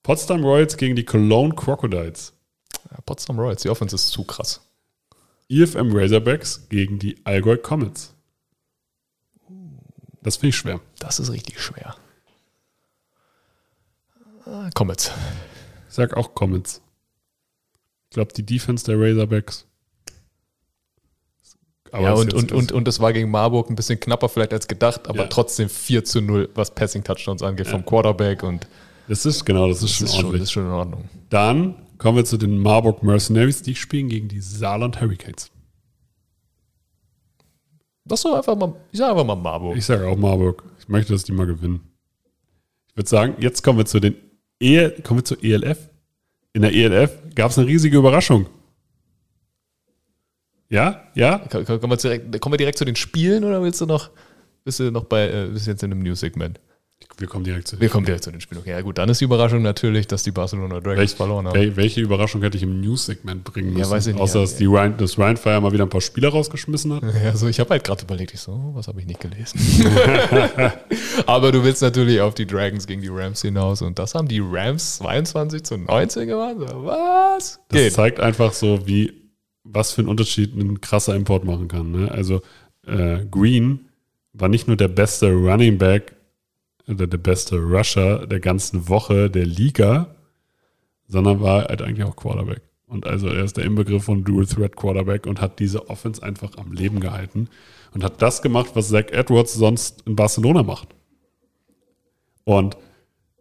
[0.04, 2.34] Potsdam Royals gegen die Cologne Crocodiles.
[2.92, 4.62] Ja, Potsdam Royals, die Offense ist zu krass.
[5.50, 8.14] IFM Razorbacks gegen die Allgäu Comets.
[10.22, 10.80] Das finde ich schwer.
[11.00, 11.96] Das ist richtig schwer.
[14.46, 15.12] Ah, Comets.
[15.90, 16.82] Ich sag auch Comets.
[18.10, 19.66] Ich glaube, die Defense der Razorbacks.
[21.92, 24.68] Aber ja, und, und, und, und das war gegen Marburg ein bisschen knapper vielleicht als
[24.68, 25.28] gedacht, aber Ja.
[25.28, 28.68] trotzdem 4 zu 0, was Passing-Touchdowns angeht vom Quarterback und
[29.08, 31.10] Das ist genau, das ist das schon ist schon, das ist schon in Ordnung.
[31.30, 33.62] Dann kommen wir zu den Marburg Mercenaries.
[33.62, 35.52] Die spielen gegen die Saarland Hurricanes.
[38.06, 39.78] Das so einfach mal, ich sag einfach mal Marburg.
[39.78, 40.64] Ich sage auch Marburg.
[40.80, 41.82] Ich möchte, dass die mal gewinnen.
[42.90, 44.16] Ich würde sagen, jetzt kommen wir zu den
[44.60, 45.90] e kommen wir zur ELF.
[46.54, 48.48] In der ELF gab es eine riesige Überraschung.
[50.70, 51.40] Ja, ja.
[51.52, 54.10] Ko- ko- Kommen wir, direkt, kommen wir direkt zu den Spielen oder willst du noch,
[54.64, 56.60] bist du noch bei, äh, bist du jetzt in einem News-Segment?
[57.18, 58.62] Wir kommen direkt zu Wir kommen direkt zu den Spielen.
[58.62, 61.56] Okay, ja gut, dann ist die Überraschung natürlich, dass die Barcelona Dragons Welch, verloren haben.
[61.58, 63.92] wel, welche Überraschung hätte ich im News-Segment bringen Ja, müssen?
[63.92, 64.22] weiß ich nicht.
[64.22, 67.04] Außer, Ja, dass, die Ryan, dass Ryan Fire mal wieder ein paar Spieler rausgeschmissen hat.
[67.24, 69.60] Ja, so, ich habe halt gerade überlegt, ich so, oh, was habe ich nicht gelesen?
[71.26, 74.42] Aber du willst natürlich auf die Dragons gegen die Rams hinaus und das haben die
[74.44, 76.56] Rams 22 zu 19 gemacht.
[76.60, 77.60] Was?
[77.70, 77.94] Das Geht.
[77.94, 79.19] zeigt einfach so, wie
[79.72, 81.92] was für einen Unterschied ein krasser Import machen kann.
[81.92, 82.12] Ne?
[82.12, 82.42] Also
[82.86, 83.90] äh, Green
[84.34, 86.16] war nicht nur der beste Running Back
[86.88, 90.16] oder der beste Rusher der ganzen Woche der Liga,
[91.08, 92.62] sondern war halt eigentlich auch Quarterback.
[92.88, 96.58] Und also er ist der Inbegriff von Dual Threat Quarterback und hat diese Offense einfach
[96.58, 97.48] am Leben gehalten
[97.94, 100.90] und hat das gemacht, was Zach Edwards sonst in Barcelona macht.
[102.44, 102.78] Und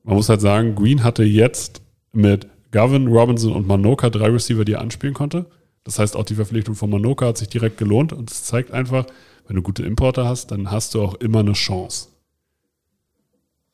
[0.04, 1.80] man muss halt sagen, Green hatte jetzt
[2.12, 5.46] mit Gavin, Robinson und Manoka drei Receiver, die er anspielen konnte.
[5.88, 9.06] Das heißt, auch die Verpflichtung von Manoka hat sich direkt gelohnt und es zeigt einfach,
[9.46, 12.08] wenn du gute Importer hast, dann hast du auch immer eine Chance.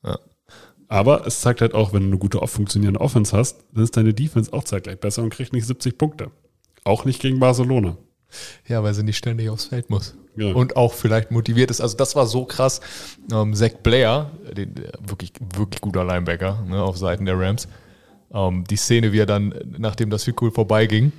[0.04, 0.20] Ja.
[0.86, 4.14] Aber es zeigt halt auch, wenn du eine gute funktionierende Offense hast, dann ist deine
[4.14, 6.30] Defense auch zeitgleich besser und kriegt nicht 70 Punkte.
[6.84, 7.96] Auch nicht gegen Barcelona.
[8.68, 10.14] Ja, weil sie nicht ständig aufs Feld muss.
[10.36, 10.52] Ja.
[10.52, 11.80] Und auch vielleicht motiviert ist.
[11.80, 12.80] Also das war so krass.
[13.32, 17.66] Ähm, Zach Blair, den, der wirklich, wirklich guter Linebacker ne, auf Seiten der Rams.
[18.32, 21.10] Ähm, die Szene, wie er dann, nachdem das viel cool vorbeiging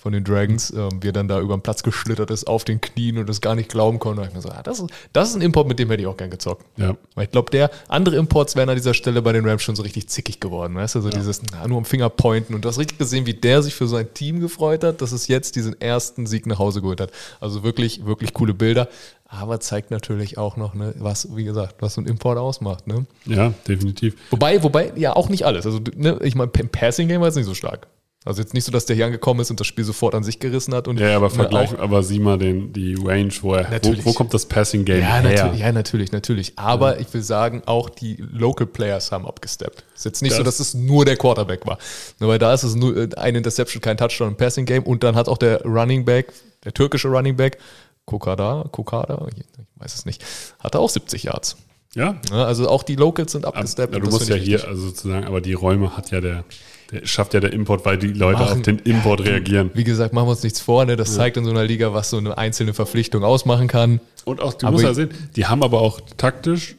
[0.00, 2.80] von den Dragons, ähm, wie er dann da über den Platz geschlittert ist, auf den
[2.80, 4.22] Knien und das gar nicht glauben konnte.
[4.22, 6.06] Und ich mir so, ah, das, ist, das ist ein Import, mit dem hätte ich
[6.06, 6.64] auch gern gezockt.
[6.76, 6.96] Ja.
[7.16, 9.82] Weil ich glaube, der andere Imports wären an dieser Stelle bei den Rams schon so
[9.82, 10.76] richtig zickig geworden.
[10.76, 12.54] Weißt du, so dieses na, nur am Finger pointen.
[12.54, 15.26] Und du hast richtig gesehen, wie der sich für sein Team gefreut hat, dass es
[15.26, 17.10] jetzt diesen ersten Sieg nach Hause geholt hat.
[17.40, 18.88] Also wirklich, wirklich coole Bilder.
[19.26, 22.86] Aber zeigt natürlich auch noch, ne, was, wie gesagt, was so ein Import ausmacht.
[22.86, 23.04] Ne?
[23.26, 24.14] Ja, definitiv.
[24.30, 25.66] Wobei, wobei, ja, auch nicht alles.
[25.66, 27.88] Also, ne, ich meine, im Passing Game war es nicht so stark.
[28.28, 30.38] Also jetzt nicht so, dass der hier angekommen ist und das Spiel sofort an sich
[30.38, 30.86] gerissen hat.
[30.86, 34.04] Und Ja, aber vergleich, auch- aber sieh mal den, die Range, wo er, wo, Natürlich.
[34.04, 35.22] wo kommt das Passing Game Ja, her?
[35.22, 36.52] natürlich, ja, natürlich, natürlich.
[36.56, 39.82] Aber ich will sagen, auch die Local Players haben abgesteppt.
[39.96, 41.78] Ist jetzt nicht so, Das- dass es nur der Quarterback war.
[42.20, 45.02] Nur weil da ist es nur äh, ein Interception, kein Touchdown im Passing Game und
[45.02, 46.32] dann hat auch der Running Back,
[46.64, 47.58] der türkische Running Back,
[48.04, 49.42] Kokada, Kokada, ich
[49.76, 50.24] weiß es nicht,
[50.60, 51.56] hatte auch 70 Yards.
[51.94, 53.92] Ja, Ja, also auch die Locals sind Aber, abgesteppt.
[53.94, 56.44] ja, und du musst ja hier also sozusagen, aber die Räume hat ja der,
[56.90, 59.70] der schafft ja der Import, weil die Leute Machen- auf den Import reagieren.
[59.74, 60.96] Wie gesagt, machen wir uns nichts vor, ne?
[60.96, 64.00] Das zeigt in so einer Liga, was so eine einzelne Verpflichtung ausmachen kann.
[64.24, 66.76] Und auch, du Aber musst ja sehen, die haben aber auch taktisch,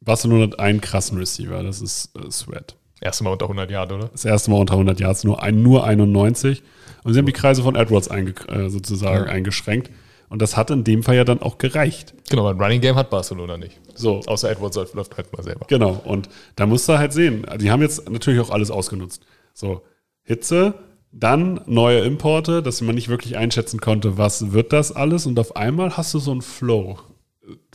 [0.00, 2.74] Barcelona hat einen krassen Receiver, das ist äh, Sweat.
[3.00, 4.08] Erstmal unter 100 Yards, oder?
[4.12, 6.62] Das erste Mal unter 100 Yards, nur, ein, nur 91.
[7.04, 9.32] Und sie haben die Kreise von Edwards einge, äh, sozusagen Ja.
[9.32, 9.90] eingeschränkt.
[10.32, 12.14] Und das hat in dem Fall ja dann auch gereicht.
[12.30, 13.78] Genau, ein Running Game hat Barcelona nicht.
[13.94, 15.66] So, Außer Edwards läuft halt mal selber.
[15.68, 19.26] Genau, und da musst du halt sehen, die haben jetzt natürlich auch alles ausgenutzt.
[19.52, 19.82] So,
[20.22, 20.72] Hitze,
[21.12, 25.54] dann neue Importe, dass man nicht wirklich einschätzen konnte, was wird das alles und auf
[25.54, 26.98] einmal hast du so einen Flow,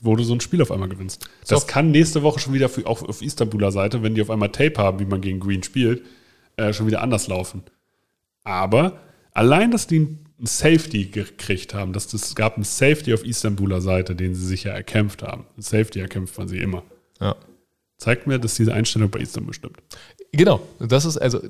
[0.01, 1.29] wo du so ein Spiel auf einmal gewinnst.
[1.47, 1.67] Das So.
[1.67, 4.79] kann nächste Woche schon wieder für, auch auf Istanbuler Seite, wenn die auf einmal Tape
[4.79, 6.03] haben, wie man gegen Green spielt,
[6.55, 7.61] äh, schon wieder anders laufen.
[8.43, 8.93] Aber
[9.31, 14.15] allein, dass die Safety gekriegt haben, dass das es gab einen Safety auf Istanbuler Seite,
[14.15, 15.45] den sie sich ja erkämpft haben.
[15.57, 16.83] Ein Safety erkämpft man sie immer.
[17.19, 17.35] Ja.
[17.97, 19.77] Zeigt mir, dass diese Einstellung bei Istanbul stimmt.
[20.31, 21.41] Genau, das ist also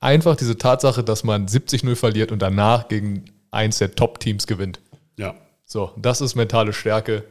[0.00, 4.80] einfach diese Tatsache, dass man 70-0 verliert und danach gegen eins der Top-Teams gewinnt.
[5.16, 7.24] Ja, So, das ist mentale Stärke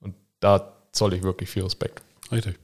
[0.00, 2.00] und da zoll ich wirklich viel Respekt.
[2.32, 2.58] richtig.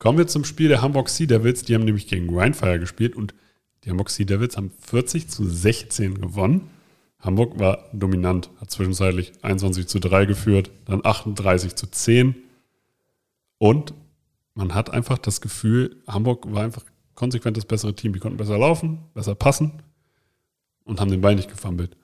[0.00, 1.62] Kommen wir zum Spiel der Hamburg Sea Devils.
[1.62, 3.32] Die haben nämlich gegen Rheinfire gespielt und
[3.84, 6.68] die Hamburg Sea Devils haben 40 zu 16 gewonnen.
[7.24, 12.34] Hamburg war dominant, hat zwischenzeitlich 21 zu 3 geführt, dann 38 zu 10.
[13.58, 13.94] Und
[14.54, 18.12] man hat einfach das Gefühl, Hamburg war einfach konsequent das bessere Team.
[18.12, 19.82] Die konnten besser laufen, besser passen
[20.84, 21.96] und haben den Ball nicht gefummelt.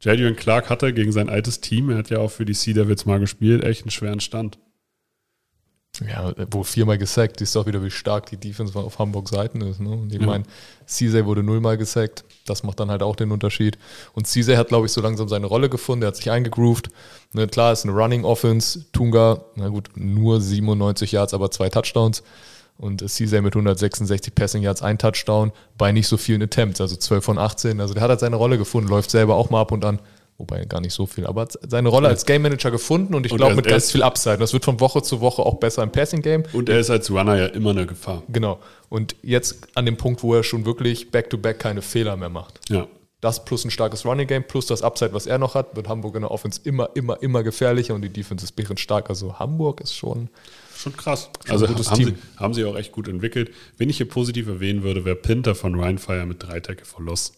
[0.00, 3.04] Jadrian Clark hatte gegen sein altes Team, er hat ja auch für die Sea Devils
[3.04, 4.58] mal gespielt, echt einen schweren Stand.
[6.06, 9.60] Ja, wo viermal gesackt, siehst du auch wieder, wie stark die Defense auf Hamburg Seiten
[9.62, 9.80] ist.
[9.80, 9.90] Ne?
[9.90, 10.26] Und ich Ja.
[10.26, 10.44] meine,
[10.86, 13.78] Cesar wurde nullmal gesackt, das macht dann halt auch den Unterschied.
[14.14, 16.88] Und Cesar hat, glaube ich, so langsam seine Rolle gefunden, der hat sich eingegroovt.
[17.32, 22.22] Ne, klar, ist eine Running Offense, Tunga, na gut, nur 97 Yards, aber zwei Touchdowns.
[22.76, 27.24] Und Cesar mit 166 Passing Yards, ein Touchdown, bei nicht so vielen Attempts, also 12
[27.24, 27.80] von 18.
[27.80, 29.98] Also der hat halt seine Rolle gefunden, läuft selber auch mal ab und an.
[30.38, 33.34] Wobei gar nicht so viel, aber hat seine Rolle als Game Manager gefunden und ich
[33.34, 34.38] glaube mit ganz ist- viel Upside.
[34.38, 36.44] Das wird von Woche zu Woche auch besser im Passing Game.
[36.52, 38.22] Und er ist als Runner ja immer eine Gefahr.
[38.28, 38.60] Genau.
[38.88, 42.60] Und jetzt an dem Punkt, wo er schon wirklich back-to-back keine Fehler mehr macht.
[42.68, 42.86] Ja.
[43.20, 46.14] Das plus ein starkes Running Game, plus das Upside, was er noch hat, wird Hamburg
[46.14, 49.10] in der Offense immer, immer, immer gefährlicher und die Defense ist bärenstark.
[49.10, 50.28] Also Hamburg ist schon.
[50.76, 51.30] Schon krass.
[51.44, 52.08] Schon also ein gutes haben, Team.
[52.10, 53.50] Sie, haben sie auch echt gut entwickelt.
[53.76, 57.32] Wenn ich hier positiv erwähnen würde, wäre Pinter von Rheinfire mit drei Tackle for Loss.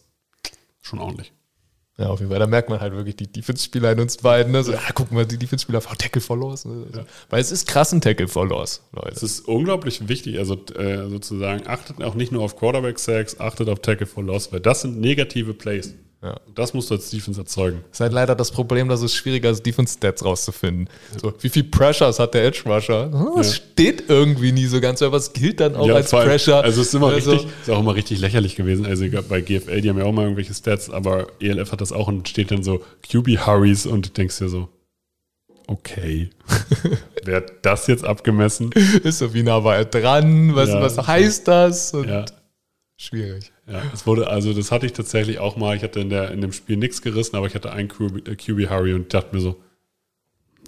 [0.83, 1.33] Schon ordentlich.
[1.97, 2.39] Ja, auf jeden Fall.
[2.39, 4.51] Da merkt man halt wirklich die Defense-Spieler in uns beiden.
[4.51, 4.63] Ne?
[4.63, 6.65] So, ja, guck mal, die Defense-Spieler haben Tackle for Loss.
[6.65, 6.85] Ne?
[6.87, 9.25] Also, Weil es ist krass ein Tackle for Loss, Es Leute.
[9.25, 14.07] ist unglaublich wichtig, also äh, sozusagen, achtet auch nicht nur auf Quarterback-Sacks, achtet auf Tackle
[14.07, 15.93] for Loss, weil das sind negative Plays.
[16.23, 16.39] Ja.
[16.53, 17.83] Das musst du als Defense erzeugen.
[17.91, 20.87] ist halt leider das Problem, dass es schwieriger ist, Defense-Stats rauszufinden.
[21.19, 23.05] So, wie viel Pressures hat der Edge-Rusher?
[23.11, 23.63] Hm, Das Ja.
[23.73, 26.63] steht irgendwie nie so ganz, aber es gilt dann auch Ja, als Pressure.
[26.63, 28.85] Also es ist immer Also- richtig, ist auch immer richtig lächerlich gewesen.
[28.85, 32.07] Also bei GFL, die haben ja auch mal irgendwelche Stats, aber ELF hat das auch
[32.07, 34.69] und steht dann so QB Hurries und du denkst dir so,
[35.67, 36.29] okay,
[37.23, 38.71] wer hat das jetzt abgemessen?
[39.03, 40.53] ist so, wie nah war er dran?
[40.55, 41.93] Was, was heißt das?
[41.95, 42.25] Und Ja.
[43.01, 43.51] Schwierig.
[43.65, 45.75] Ja, es wurde, also das hatte ich tatsächlich auch mal.
[45.75, 48.35] Ich hatte in, der, in dem Spiel nichts gerissen, aber ich hatte einen QB, äh,
[48.35, 49.59] QB Hurry und dachte mir so,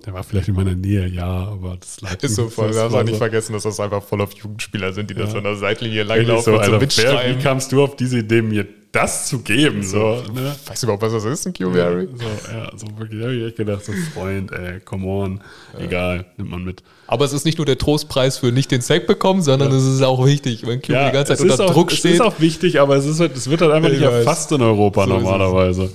[0.05, 2.91] der war vielleicht in meiner Nähe, ja, aber das lag Ist so voll, das darf
[2.91, 5.37] war man nicht vergessen, dass das einfach voll auf Jugendspieler sind, die das Ja.
[5.37, 7.39] an der Seitlinie langlaufen so, und so Alter, wer, mitschreiben.
[7.39, 9.81] wie kamst du auf diese Idee, mir das zu geben?
[9.81, 10.53] So, ne?
[10.67, 12.07] Weißt du überhaupt, was das ist, ein QB Harry?
[12.15, 15.41] So, ja, so wirklich, da habe ich echt gedacht, so Freund, ey, come on,
[15.79, 16.83] egal, nimmt man mit.
[17.07, 20.01] Aber es ist nicht nur der Trostpreis für nicht den Sack bekommen, sondern es ist
[20.01, 22.13] auch wichtig, wenn QB die ganze Zeit es ist unter auch, Druck es steht.
[22.15, 24.13] ist auch wichtig, aber es, ist halt, es wird halt einfach Ich nicht weiß.
[24.25, 25.23] erfasst in Europa So es.
[25.23, 25.91] normalerweise.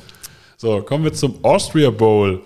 [0.57, 2.41] So, kommen wir zum Austria Bowl.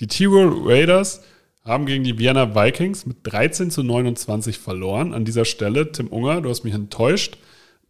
[0.00, 1.22] Die Tirol Raiders
[1.64, 5.14] haben gegen die Vienna Vikings mit 13 zu 29 verloren.
[5.14, 7.38] An dieser Stelle, Tim Unger, du hast mich enttäuscht.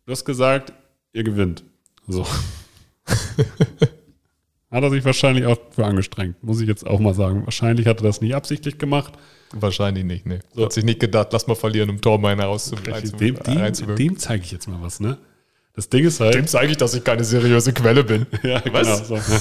[0.07, 0.73] Du hast gesagt,
[1.13, 1.65] ihr gewinnt.
[2.07, 2.27] So.
[4.71, 7.45] hat er sich wahrscheinlich auch für angestrengt, muss ich jetzt auch mal sagen.
[7.45, 9.15] Wahrscheinlich hat er das nicht absichtlich gemacht.
[9.53, 10.41] Wahrscheinlich nicht, ne.
[10.55, 10.65] So.
[10.65, 12.57] Hat sich nicht gedacht, lass mal verlieren, um Tor meiner.
[13.19, 15.19] Dem, dem, dem zeige ich jetzt mal was, ne?
[15.75, 16.35] Das Ding ist halt.
[16.35, 18.27] dem zeige ich, dass ich keine seriöse Quelle bin.
[18.43, 19.09] Ja, Was?
[19.09, 19.21] genau.
[19.21, 19.41] So.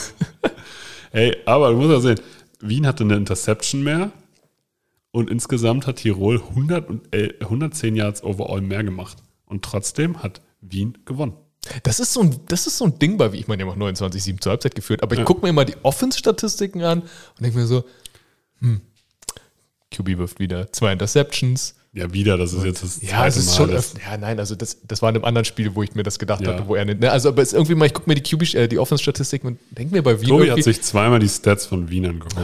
[1.12, 2.20] Ey, aber du musst ja sehen,
[2.68, 4.12] Wien hatte eine Interception mehr
[5.12, 9.18] und insgesamt hat Tirol 100 und, äh, 110 Yards overall mehr gemacht.
[9.46, 11.34] Und trotzdem hat Wien gewonnen.
[11.84, 13.74] Das ist so ein, das ist so ein Ding bei, wie ich meine, die haben
[13.82, 15.26] auch 29-7 zur Halbzeit geführt, aber ich Ja.
[15.26, 17.10] gucke mir immer die Offense-Statistiken an und
[17.42, 17.86] denke mir so,
[18.60, 18.82] hm,
[19.92, 21.76] QB wirft wieder zwei Interceptions.
[21.96, 24.00] Ja, wieder, das ist jetzt das Ja, es ist Mal, schon öfter.
[24.06, 26.42] Ja, nein, also das, das war in einem anderen Spiel, wo ich mir das gedacht
[26.42, 26.50] Ja.
[26.54, 27.00] hatte, wo er nicht.
[27.00, 29.48] Ne, also, aber es ist irgendwie mal, ich gucke mir die QB, äh, die Offense-Statistiken
[29.48, 32.36] und denke mir bei Wien Tobi hat sich zweimal die Stats von Wien angeguckt.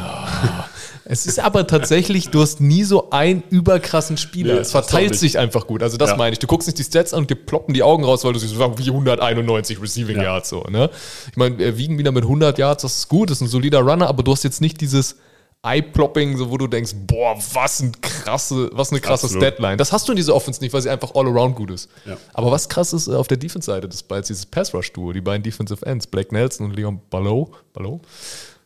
[1.04, 4.54] es ist aber tatsächlich, du hast nie so einen überkrassen Spieler.
[4.54, 5.84] Nee, es verteilt sich einfach gut.
[5.84, 6.16] Also das Ja.
[6.16, 6.40] meine ich.
[6.40, 8.58] Du guckst nicht die Stats an und dir ploppen die Augen raus, weil du siehst,
[8.58, 10.24] wie 191 Receiving Ja.
[10.24, 10.64] Yards so.
[10.70, 10.90] Ne?
[11.30, 13.80] Ich meine, wir wiegen wieder mit 100 Yards, das ist gut, das ist ein solider
[13.80, 15.18] Runner, aber du hast jetzt nicht dieses
[15.64, 19.44] Eye-Plopping, so wo du denkst, boah, was ein krasse, was eine krasse Absolut.
[19.46, 19.78] Statline.
[19.78, 21.90] Das hast du in dieser Offense nicht, weil sie einfach all around gut ist.
[22.06, 22.18] Ja.
[22.34, 25.86] Aber was krass ist äh, auf der Defense-Seite des Balls, dieses Pass-Rush-Duo, die beiden Defensive
[25.86, 28.02] Ends, Blake Nelson und Leon Ballow, Ballow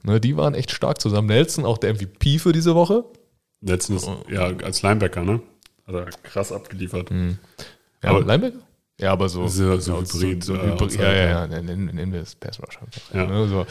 [0.03, 1.27] ne, die waren echt stark zusammen.
[1.27, 3.03] Nelson, auch der MVP für diese Woche.
[3.61, 5.41] Letztens, ja, als Linebacker, ne?
[5.87, 7.09] Hat er krass abgeliefert.
[7.09, 7.17] Ja,
[8.09, 8.59] Aber- aber Linebacker?
[8.99, 11.47] Ja, aber so, So- so genau, Hybrid, So, so Hybrid, ja, ja, ja.
[11.47, 13.13] nennen, nennen wir es Pass Rush einfach.
[13.13, 13.25] Ja.
[13.27, 13.65] Ne, so.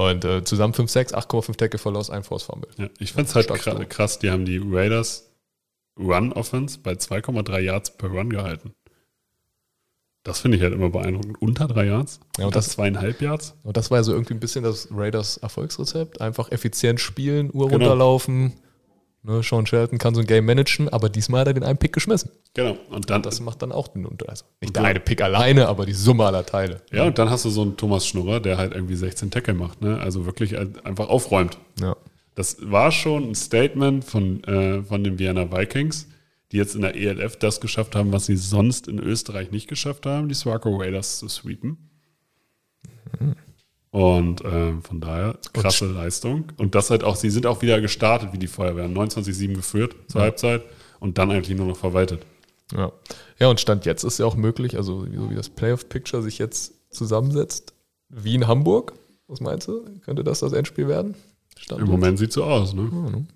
[0.00, 2.70] Und äh, zusammen 5, 6, 8,5 Tackle Verlust, ein Force Fumble.
[2.78, 5.30] Ja, ich fand es halt krass, krass, die haben die Raiders
[5.98, 8.72] Run Offense bei 2,3 Yards per Run gehalten.
[10.24, 11.42] Das finde ich halt immer beeindruckend.
[11.42, 12.20] Unter drei Yards?
[12.38, 13.54] Ja, und das- zweieinhalb Yards?
[13.64, 16.20] Und das war ja so irgendwie ein bisschen das Raiders Erfolgsrezept.
[16.20, 17.80] Einfach effizient spielen, Uhr Genau.
[17.84, 18.52] runterlaufen.
[19.24, 21.92] Ne, Sean Shelton kann so ein Game managen, aber diesmal hat er den einen Pick
[21.92, 22.30] geschmissen.
[22.54, 22.76] Genau.
[22.90, 24.30] Und dann, Das macht dann auch den Unterschied.
[24.30, 26.82] Also nicht der eine Pick alleine, aber die Summe aller Teile.
[26.90, 29.80] ja, und dann hast du so einen Thomas Schnurrer, der halt irgendwie 16 Tackle macht,
[29.80, 29.98] ne?
[30.00, 31.56] Also wirklich halt einfach aufräumt.
[31.80, 31.96] Ja.
[32.34, 36.08] Das war schon ein Statement von, äh, von den Vienna Vikings,
[36.50, 40.04] die jetzt in der ELF das geschafft haben, was sie sonst in Österreich nicht geschafft
[40.06, 41.76] haben, die Swarco Raiders zu sweepen.
[43.92, 46.46] Und äh, von daher krasse Leistung.
[46.56, 48.88] Und das halt auch, sie sind auch wieder gestartet wie die Feuerwehr.
[48.88, 50.62] 29-7 geführt zur Halbzeit
[50.98, 52.24] und dann eigentlich nur noch verwaltet.
[52.74, 52.90] Ja.
[53.38, 56.72] ja, und Stand jetzt ist ja auch möglich, also so wie das Playoff-Picture sich jetzt
[56.90, 57.74] zusammensetzt.
[58.08, 58.94] Wien, Hamburg,
[59.28, 59.84] was meinst du?
[60.06, 61.14] Könnte das das Endspiel werden?
[61.58, 61.92] Stand Im jetzt.
[61.92, 62.88] Moment sieht so aus, ne?
[62.90, 63.26] Ja, ne?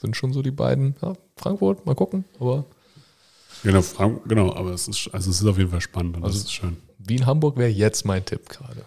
[0.00, 0.96] Sind schon so die beiden.
[1.02, 2.24] Ja, Frankfurt, mal gucken.
[2.40, 2.64] Aber
[3.62, 6.38] Genau, Frank, genau, aber es ist, also es ist auf jeden Fall spannend und Also-
[6.38, 6.78] das ist schön.
[6.98, 8.82] Wien, Hamburg wäre jetzt mein Tipp gerade.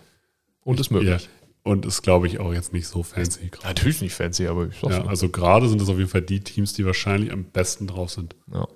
[0.64, 1.24] Und ist möglich.
[1.24, 1.30] Ja.
[1.64, 3.68] Und ist, glaube ich, auch jetzt nicht so fancy gerade.
[3.68, 6.74] Natürlich nicht fancy, aber ich Ja, also gerade sind das auf jeden Fall die Teams,
[6.74, 8.36] die wahrscheinlich am besten drauf sind.
[8.51, 8.68] Ja.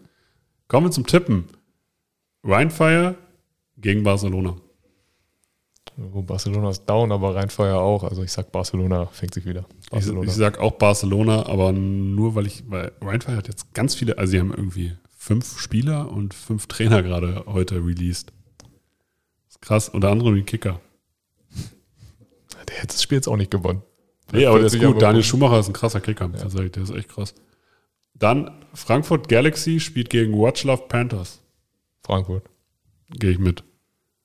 [0.68, 1.46] Kommen wir zum Tippen.
[2.44, 3.16] Rheinfire
[3.78, 4.58] gegen Barcelona.
[5.96, 8.04] Barcelona ist down, aber Rheinfeuer auch.
[8.04, 9.66] Also ich sag, Barcelona fängt sich wieder.
[9.84, 10.28] Ich, Barcelona.
[10.28, 14.32] ich sag auch Barcelona, aber nur weil ich, weil Rheinfire hat jetzt ganz viele, also
[14.32, 18.34] sie haben irgendwie fünf Spieler und fünf Trainer gerade heute released.
[18.58, 20.82] Das ist krass, unter anderem den Kicker
[22.76, 23.82] hätte das Spiel jetzt auch nicht gewonnen.
[24.32, 25.02] Nee, aber der ist gut.
[25.02, 26.30] Daniel Schumacher ist ein krasser Kicker.
[26.36, 26.44] Ja.
[26.44, 27.36] Also, der ist echt krass.
[28.16, 31.42] Dann Frankfurt Galaxy spielt gegen Watch Love Panthers.
[32.04, 32.44] Frankfurt.
[33.10, 33.64] Gehe ich mit.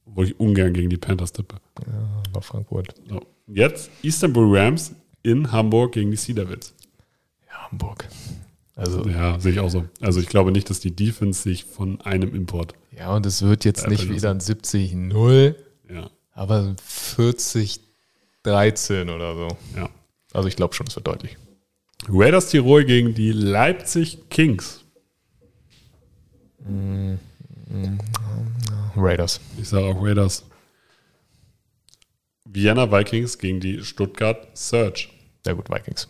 [0.06, 1.56] Obwohl ich ungern gegen die Panthers tippe.
[1.86, 2.94] Ja, war Frankfurt.
[3.08, 3.20] So.
[3.46, 4.92] Jetzt Istanbul Rams
[5.22, 6.74] in Hamburg gegen die Sea Devils.
[7.46, 8.08] Ja, Hamburg.
[8.76, 9.86] Also, ja, sehe ich auch so.
[10.00, 12.74] Also ich glaube nicht, dass die Defense sich von einem Import.
[12.96, 15.54] Ja, und es wird jetzt äh, nicht wieder ein 70-0,
[15.90, 16.10] ja.
[16.32, 17.87] aber 40
[18.44, 19.48] 13 oder so.
[19.76, 19.90] Ja.
[20.32, 21.36] Also ich glaube schon, es wird deutlich.
[22.08, 24.84] Raiders Tirol gegen die Leipzig Kings.
[28.96, 29.40] Raiders.
[29.58, 30.44] Ich sage auch Raiders.
[32.44, 35.08] Vienna Vikings gegen die Stuttgart Surge.
[35.44, 36.08] Sehr gut, Vikings.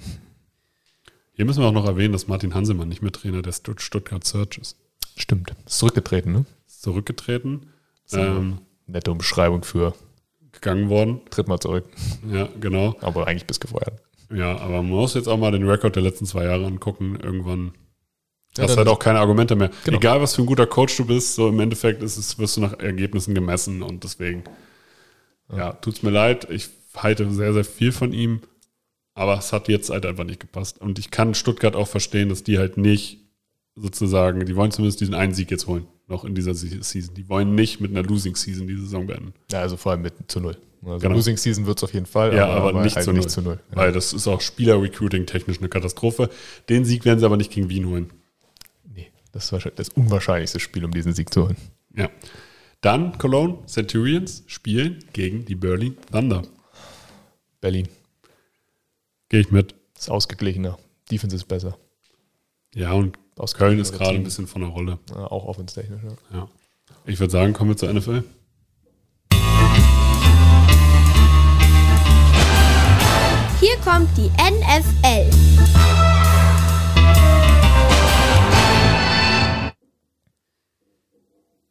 [1.32, 4.60] Hier müssen wir auch noch erwähnen, dass Martin Hansemann nicht mehr Trainer der Stuttgart Surge
[4.60, 4.76] ist.
[5.16, 5.54] Stimmt.
[5.66, 6.44] Ist zurückgetreten, ne?
[6.66, 7.72] Ist zurückgetreten.
[8.06, 9.94] Ist ähm, nette Umschreibung für
[10.60, 11.20] gegangen worden.
[11.30, 11.84] tritt mal zurück.
[12.30, 12.96] Ja, genau.
[13.00, 14.00] Aber eigentlich bist gefeuert.
[14.32, 17.18] Ja, aber man muss jetzt auch mal den Rekord der letzten zwei Jahre angucken.
[17.22, 17.72] Irgendwann
[18.56, 19.70] Ja, hast halt auch keine Argumente mehr.
[19.84, 19.98] Genau.
[19.98, 22.60] Egal, was für ein guter Coach du bist, so im Endeffekt ist es, wirst du
[22.60, 24.44] nach Ergebnissen gemessen und deswegen,
[25.50, 26.48] ja, tut's mir leid.
[26.50, 28.40] Ich halte sehr, sehr viel von ihm,
[29.14, 30.80] aber es hat jetzt halt einfach nicht gepasst.
[30.80, 33.20] Und ich kann Stuttgart auch verstehen, dass die halt nicht
[33.80, 37.14] sozusagen, die wollen zumindest diesen einen Sieg jetzt holen, noch in dieser Se- Season.
[37.14, 39.32] Die wollen nicht mit einer Losing Season die Saison beenden.
[39.52, 40.56] Ja, also vor allem mit zu null.
[40.84, 41.14] Also Genau.
[41.16, 43.42] Losing Season wird es auf jeden Fall, Ja, aber, nicht, halt zu null, nicht zu
[43.42, 43.58] null.
[43.70, 43.76] Ja.
[43.76, 46.30] Weil das ist auch Spieler-Recruiting technisch eine Katastrophe.
[46.68, 48.10] Den Sieg werden sie aber nicht gegen Wien holen.
[48.94, 51.56] Nee, das ist wahrscheinlich das unwahrscheinlichste Spiel, um diesen Sieg zu holen.
[51.96, 52.08] Ja.
[52.80, 56.42] Dann Cologne Centurions spielen gegen die Berlin Thunder.
[57.60, 57.88] Berlin
[59.28, 59.74] Gehe ich mit.
[59.98, 60.78] ist ausgeglichener.
[61.10, 61.76] Defense ist besser.
[62.74, 64.98] Ja, und Ausgeglichener Köln ist gerade ein bisschen von der Rolle.
[65.10, 66.02] Ja, auch offenstechnisch.
[66.02, 66.38] Ja.
[66.38, 66.48] Ja.
[67.06, 68.24] Ich würde sagen, kommen wir zur NFL.
[73.60, 75.57] Hier kommt die NFL.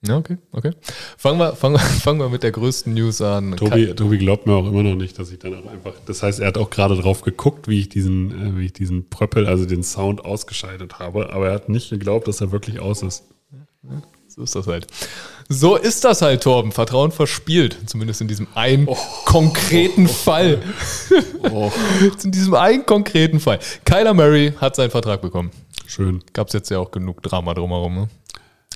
[0.06, 0.72] Ja, okay, okay.
[1.18, 3.56] Fangen wir, fangen, wir- fangen wir mit der größten News an.
[3.58, 5.94] Tobi, Tobi glaubt mir auch immer noch nicht, dass ich dann auch einfach.
[6.06, 9.10] Das heißt, er hat auch gerade drauf geguckt, wie ich diesen, äh, wie ich diesen
[9.10, 13.02] Pröppel, also den Sound ausgeschaltet habe, aber er hat nicht geglaubt, dass er wirklich aus
[13.02, 13.24] ist.
[14.28, 14.86] So ist das halt.
[15.50, 16.72] So ist das halt, Torben.
[16.72, 17.78] Vertrauen verspielt.
[17.88, 18.88] Zumindest in diesem einen
[19.26, 20.62] konkreten Fall.
[21.50, 21.72] Oh,
[22.24, 23.60] in diesem einen konkreten Fall.
[23.86, 25.52] Kyler Murray hat seinen Vertrag bekommen.
[25.86, 26.22] schön.
[26.34, 27.96] Gab es jetzt ja auch genug Drama drumherum.
[27.96, 28.10] Ne?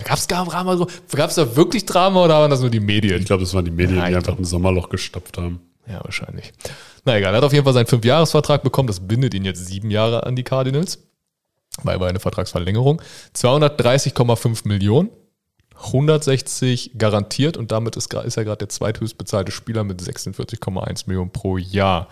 [0.04, 0.88] Gab es gar Drama?
[1.16, 3.20] Gab es da wirklich Drama oder waren das nur die Medien?
[3.20, 5.60] Ich glaube, das waren die Medien, Ja, die einfach ein Sommerloch gestopft haben.
[5.88, 6.54] Ja, wahrscheinlich.
[7.06, 8.88] Na egal, er hat auf jeden Fall seinen Fünfjahresvertrag bekommen.
[8.88, 11.00] Das bindet ihn jetzt sieben Jahre an die Cardinals.
[11.84, 13.02] Weil war eine Vertragsverlängerung.
[13.36, 15.10] 230,5 Millionen.
[15.86, 21.32] 160 garantiert und damit ist, ist er gerade der zweithöchst bezahlte Spieler mit 46,1 Millionen
[21.32, 22.08] pro Jahr.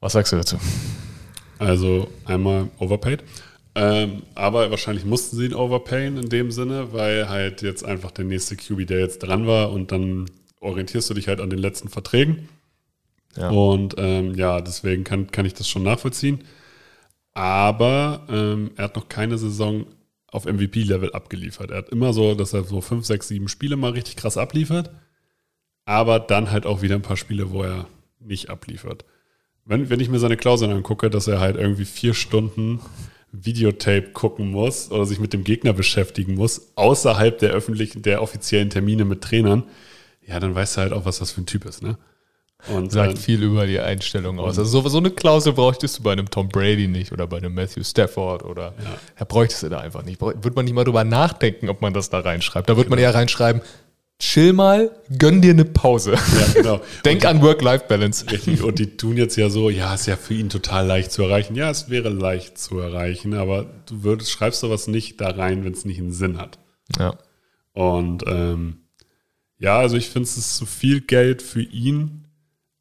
[0.00, 0.58] Was sagst du dazu?
[1.58, 3.22] Also einmal overpaid.
[3.74, 8.26] Ähm, aber wahrscheinlich mussten sie ihn overpayen in dem Sinne, weil halt jetzt einfach der
[8.26, 11.88] nächste QB, der jetzt dran war und dann orientierst du dich halt an den letzten
[11.88, 12.48] Verträgen.
[13.36, 13.48] Ja.
[13.48, 16.40] Und ähm, ja, deswegen kann, kann ich das schon nachvollziehen.
[17.32, 19.86] Aber ähm, er hat noch keine Saison
[20.26, 21.70] auf MVP-Level abgeliefert.
[21.70, 24.90] Er hat immer so, dass er so fünf, sechs, sieben Spiele mal richtig krass abliefert,
[25.86, 27.86] aber dann halt auch wieder ein paar Spiele, wo er
[28.18, 29.04] nicht abliefert.
[29.64, 32.80] Wenn, wenn ich mir seine Klauseln angucke, dass er halt irgendwie vier Stunden
[33.32, 38.70] Videotape gucken muss oder sich mit dem Gegner beschäftigen muss, außerhalb der öffentlichen, der offiziellen
[38.70, 39.64] Termine mit Trainern,
[40.26, 41.98] ja, dann weißt du halt auch, was das für ein Typ ist, ne?
[42.68, 44.56] Und sagt äh, viel über die Einstellung aus.
[44.56, 47.54] Also so, so, eine Klausel bräuchtest du bei einem Tom Brady nicht oder bei einem
[47.54, 48.98] Matthew Stafford oder ja.
[49.18, 50.20] da bräuchtest du da einfach nicht.
[50.20, 52.68] Wird man nicht mal drüber nachdenken, ob man das da reinschreibt.
[52.68, 52.96] Da wird genau.
[52.96, 53.62] man eher reinschreiben,
[54.22, 56.12] chill mal, gönn dir eine Pause.
[56.12, 56.80] Ja, genau.
[57.04, 58.30] Denk die, an Work-Life-Balance.
[58.30, 58.62] Richtig.
[58.62, 61.56] Und die tun jetzt ja so, ja, ist ja für ihn total leicht zu erreichen.
[61.56, 65.72] Ja, es wäre leicht zu erreichen, aber du würdest, schreibst sowas nicht da rein, wenn
[65.72, 66.58] es nicht einen Sinn hat.
[66.98, 67.18] Ja.
[67.72, 68.84] Und ähm,
[69.58, 72.28] ja, also ich finde, es ist zu viel Geld für ihn.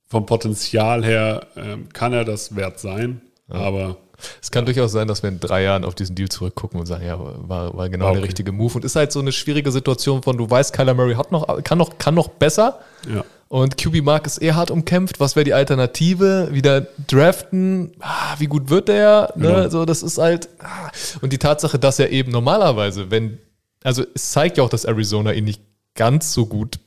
[0.07, 3.55] Vom Potenzial her ähm, kann er das wert sein, ja.
[3.55, 3.97] aber
[4.41, 7.05] es kann durchaus sein, dass wir in drei Jahren auf diesen Deal zurückgucken und sagen,
[7.05, 8.15] ja, war, war genau okay.
[8.15, 8.75] der richtige Move.
[8.75, 11.77] Und ist halt so eine schwierige Situation von, du weißt, Kyler Murray hat noch, kann
[11.77, 12.79] noch, kann noch besser.
[13.13, 13.23] Ja.
[13.47, 15.19] Und QB Mark ist eher hart umkämpft.
[15.19, 16.49] Was wäre die Alternative?
[16.51, 17.91] Wieder draften?
[17.99, 19.33] Ah, wie gut wird der?
[19.35, 19.47] Ne?
[19.47, 19.69] Genau.
[19.69, 20.47] So, das ist halt.
[20.59, 20.89] Ah.
[21.21, 23.39] Und die Tatsache, dass er eben normalerweise, wenn,
[23.83, 25.61] also es zeigt ja auch, dass Arizona ihn nicht
[25.95, 26.79] ganz so gut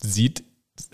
[0.00, 0.44] sieht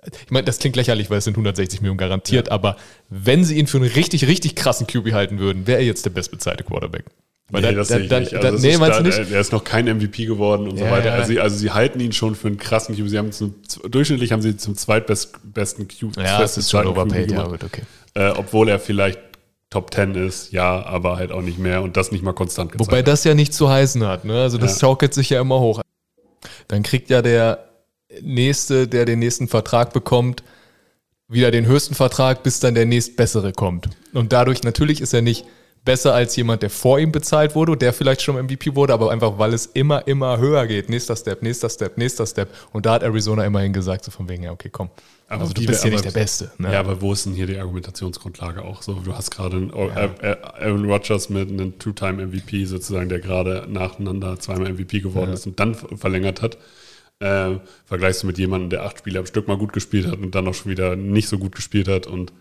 [0.07, 2.53] ich meine, das klingt lächerlich, weil es sind 160 Millionen garantiert, ja.
[2.53, 2.77] aber
[3.09, 6.11] wenn sie ihn für einen richtig, richtig krassen QB halten würden, wäre er jetzt der
[6.11, 7.05] bestbezahlte Quarterback.
[7.51, 8.35] Weil nee, da, das da, da, nicht.
[8.35, 9.31] Also nee, meinst da, du nicht?
[9.31, 11.13] Er ist noch kein MVP geworden und ja, so weiter.
[11.13, 13.09] Also sie, also sie, halten ihn schon für einen krassen QB.
[13.09, 13.55] Sie haben zum,
[13.89, 16.17] durchschnittlich haben sie zum zweitbesten QB.
[16.17, 17.83] Ja, das ist schon overpaid, ja, gut, okay.
[18.15, 19.21] Äh, obwohl er vielleicht
[19.69, 22.89] Top 10 ist, ja, aber halt auch nicht mehr und das nicht mal konstant gezeigt
[22.89, 24.41] Wobei das ja nicht zu heißen hat, ne?
[24.41, 24.81] Also das ja.
[24.81, 25.81] schaukelt sich ja immer hoch.
[26.69, 27.74] Dann kriegt ja der
[28.23, 30.43] Nächste, der den nächsten Vertrag bekommt,
[31.29, 33.89] wieder den höchsten Vertrag, bis dann der nächstbessere kommt.
[34.13, 35.45] Und dadurch, natürlich ist er nicht
[35.85, 39.39] besser als jemand, der vor ihm bezahlt wurde, der vielleicht schon MVP wurde, aber einfach,
[39.39, 40.89] weil es immer, immer höher geht.
[40.89, 42.49] Nächster Step, nächster Step, nächster Step.
[42.73, 44.91] Und da hat Arizona immerhin gesagt, so von wegen, ja, okay, komm.
[45.29, 46.53] Aber also du bist hier nicht der Beste.
[46.59, 46.73] Ne?
[46.73, 48.95] Ja, aber wo ist denn hier die Argumentationsgrundlage auch so?
[48.95, 50.37] Du hast gerade ja.
[50.61, 55.35] Aaron Rodgers mit einem Two-Time-MVP sozusagen, der gerade nacheinander zweimal MVP geworden ja.
[55.35, 56.59] ist und dann verlängert hat.
[57.21, 60.35] Äh, vergleichst du mit jemandem, der acht Spiele am Stück mal gut gespielt hat und
[60.35, 62.33] dann auch schon wieder nicht so gut gespielt hat und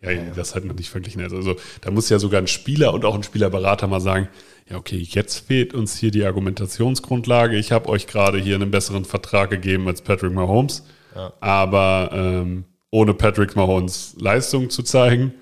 [0.00, 1.32] ja, ja, das halt noch nicht verglichen ist.
[1.32, 4.28] Also da muss ja sogar ein Spieler und auch ein Spielerberater mal sagen,
[4.68, 7.56] ja, okay, jetzt fehlt uns hier die Argumentationsgrundlage.
[7.56, 11.32] Ich habe euch gerade hier einen besseren Vertrag gegeben als Patrick Mahomes, ja.
[11.40, 15.34] aber ähm, ohne Patrick Mahomes Leistung zu zeigen,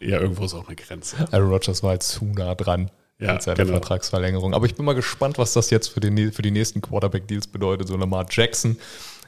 [0.00, 1.28] ja, irgendwo ist auch eine Grenze.
[1.30, 2.90] Aaron Rodgers war jetzt zu nah dran
[3.20, 3.72] ja, mit seiner genau.
[3.72, 4.54] Vertragsverlängerung.
[4.54, 7.88] Aber ich bin mal gespannt, was das jetzt für, den, für die nächsten Quarterback-Deals bedeutet.
[7.88, 8.78] So Lamar Jackson.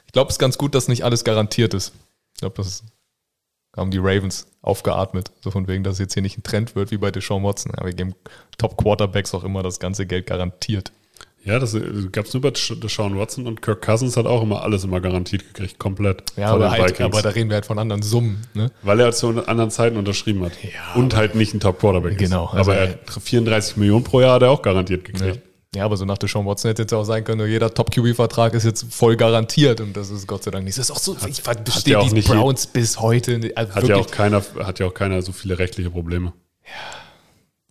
[0.05, 1.93] Ich glaube, es ist ganz gut, dass nicht alles garantiert ist.
[2.33, 2.83] Ich glaube, das
[3.75, 5.31] haben die Ravens aufgeatmet.
[5.41, 7.73] So von wegen, dass es jetzt hier nicht ein Trend wird wie bei Deshaun Watson.
[7.75, 8.15] Aber wir geben
[8.57, 10.91] Top-Quarterbacks auch immer das ganze Geld garantiert.
[11.45, 11.75] Ja, das
[12.13, 15.53] gab es nur bei Deshaun Watson und Kirk Cousins hat auch immer alles immer garantiert
[15.53, 16.23] gekriegt, komplett.
[16.37, 18.41] Ja, aber, halt, aber, da reden wir halt von anderen Summen.
[18.53, 18.71] Ne?
[18.81, 20.53] Weil er zu anderen Zeiten unterschrieben hat.
[20.63, 22.45] Ja, und halt nicht ein Top-Quarterback Genau.
[22.45, 25.41] Also aber er 34 Millionen pro Jahr hat er auch garantiert gekriegt.
[25.75, 25.79] Ja.
[25.79, 28.93] ja aber so nach Deshaun Watson hätte jetzt auch sein können, jeder Top-QB-Vertrag ist jetzt
[28.93, 30.77] voll garantiert und das ist Gott sei Dank nicht.
[30.77, 33.51] Das ist auch so, hat, ich verstehe die Browns bis heute.
[33.55, 36.31] Also hat, ja auch keiner, hat ja auch keiner so viele rechtliche Probleme.
[36.63, 37.02] Ja.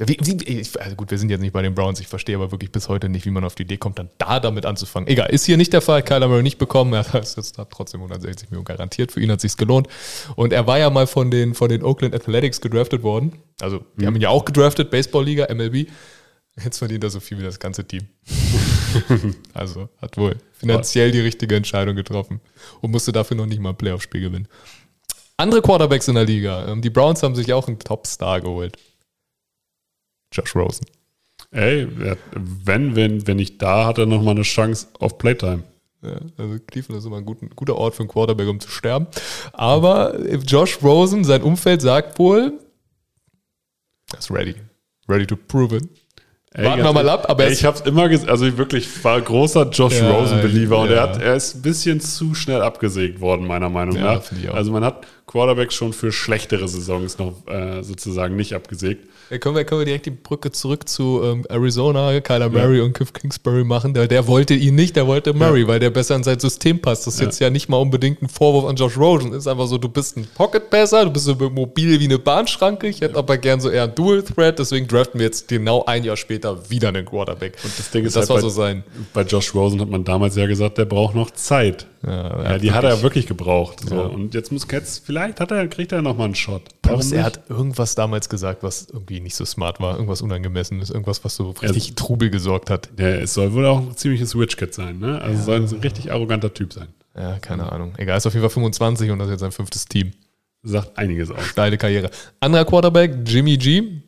[0.06, 2.72] Wie, wie, also gut, wir sind jetzt nicht bei den Browns, ich verstehe aber wirklich
[2.72, 5.08] bis heute nicht, wie man auf die Idee kommt, dann da damit anzufangen.
[5.08, 8.50] Egal, ist hier nicht der Fall, Kyler Murray nicht bekommen, er hat jetzt trotzdem 160
[8.50, 9.88] Millionen garantiert, für ihn hat sich's gelohnt.
[10.36, 13.32] Und er war ja mal von den, von den Oakland Athletics gedraftet worden.
[13.60, 14.06] Also, wir mhm.
[14.06, 15.88] haben ihn ja auch gedraftet, Baseball-Liga, MLB.
[16.62, 18.08] Jetzt verdient er so viel wie das ganze Team.
[19.54, 22.40] also, hat wohl finanziell die richtige Entscheidung getroffen
[22.80, 24.48] und musste dafür noch nicht mal ein Playoff-Spiel gewinnen.
[25.36, 26.68] Andere Quarterbacks in der Liga.
[26.68, 28.76] Ähm, die Browns haben sich auch einen Topstar geholt.
[30.32, 30.86] Josh Rosen.
[31.50, 31.86] Ey,
[32.34, 35.64] wenn, wenn, wenn nicht da, hat er nochmal eine Chance auf Playtime.
[36.02, 39.06] Ja, also Cleveland ist immer ein guter, guter Ort für einen Quarterback, um zu sterben.
[39.52, 42.58] Aber Josh Rosen, sein Umfeld sagt wohl,
[44.12, 44.54] er ist ready.
[45.08, 45.88] Ready to prove it.
[46.54, 47.30] Ey, Warten wir mal ab.
[47.30, 50.76] Aber ey, ich habe es immer gesagt, also ich wirklich war großer Josh ja, Rosen-Believer
[50.76, 50.82] ja.
[50.82, 54.52] und er, hat, er ist ein bisschen zu schnell abgesägt worden, meiner Meinung ja, nach.
[54.52, 59.08] Also man hat Quarterbacks schon für schlechtere Saisons noch äh, sozusagen nicht abgesägt.
[59.30, 62.84] Ja, können, wir, können wir direkt die Brücke zurück zu ähm, Arizona, Kyler Murray ja.
[62.84, 63.94] und Cliff Kingsbury machen.
[63.94, 65.68] Der, der wollte ihn nicht, der wollte Murray, ja.
[65.68, 67.06] weil der besser in sein System passt.
[67.06, 69.32] Das ist jetzt ja nicht mal unbedingt ein Vorwurf an Josh Rosen.
[69.32, 72.88] Ist einfach so, du bist ein Pocket-Passer, du bist so mobil wie eine Bahnschranke.
[72.88, 76.18] Ich hätte aber gern so eher ein Dual-Threat, deswegen draften wir jetzt genau ein Jahr
[76.18, 77.56] später wieder einen Quarterback.
[77.64, 78.84] Und das Ding ist, das halt war bei, so sein.
[79.14, 82.72] Bei Josh Rosen hat man damals ja gesagt, der braucht noch Zeit Ja, Ja, die
[82.72, 83.80] hat er wirklich gebraucht.
[83.88, 83.94] So.
[83.94, 84.02] Ja.
[84.02, 86.62] Und jetzt muss jetzt, vielleicht hat er, kriegt er nochmal einen Shot.
[86.82, 91.24] Plus, er hat irgendwas damals gesagt, was irgendwie nicht so smart war, irgendwas Unangemessenes, irgendwas,
[91.24, 92.90] was so richtig Trubel gesorgt hat.
[92.98, 95.20] Ja, es soll wohl auch ein ziemliches Rich Kid sein, ne?
[95.20, 96.88] Also soll ein richtig arroganter Typ sein.
[97.16, 97.92] Ja, keine Ahnung.
[97.98, 100.12] Egal, ist auf jeden Fall 25 und das ist jetzt sein fünftes Team.
[100.62, 101.44] Sagt einiges aus.
[101.46, 102.10] Steile Karriere.
[102.40, 104.00] Anderer Quarterback, Jimmy G.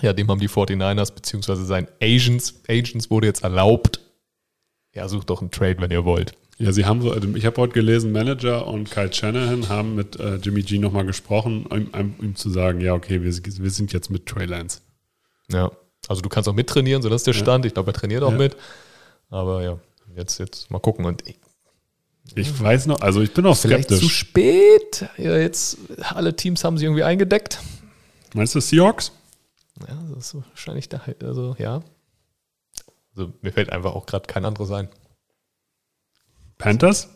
[0.00, 4.00] Ja, dem haben die 49ers, beziehungsweise sein Agents, Agents wurde jetzt erlaubt.
[4.94, 6.34] Ja, sucht doch einen Trade, wenn ihr wollt.
[6.58, 10.18] Ja, sie haben so, also ich habe heute gelesen, Manager und Kyle Shanahan haben mit
[10.18, 13.92] äh, Jimmy G nochmal gesprochen, um, um ihm zu sagen, ja, okay, wir, wir sind
[13.92, 14.80] jetzt mit Trey Lance.
[15.52, 15.70] Ja.
[16.08, 17.64] Also du kannst auch mittrainieren, so das ist der Stand.
[17.64, 18.38] Ich glaube, er trainiert auch Ja.
[18.38, 18.56] mit.
[19.30, 19.78] Aber ja,
[20.16, 21.04] jetzt, jetzt mal gucken.
[21.04, 21.36] Und ich,
[22.34, 24.16] Ich weiß noch, also ich bin auch vielleicht zu skeptisch.
[24.18, 25.08] spät.
[25.16, 27.60] Ja, jetzt, alle Teams haben sie irgendwie eingedeckt.
[28.34, 29.12] Meinst du Seahawks?
[29.86, 31.82] Ja, das ist wahrscheinlich der, also ja.
[33.14, 34.88] Also mir fällt einfach auch gerade kein anderes ein.
[36.58, 37.08] Panthers?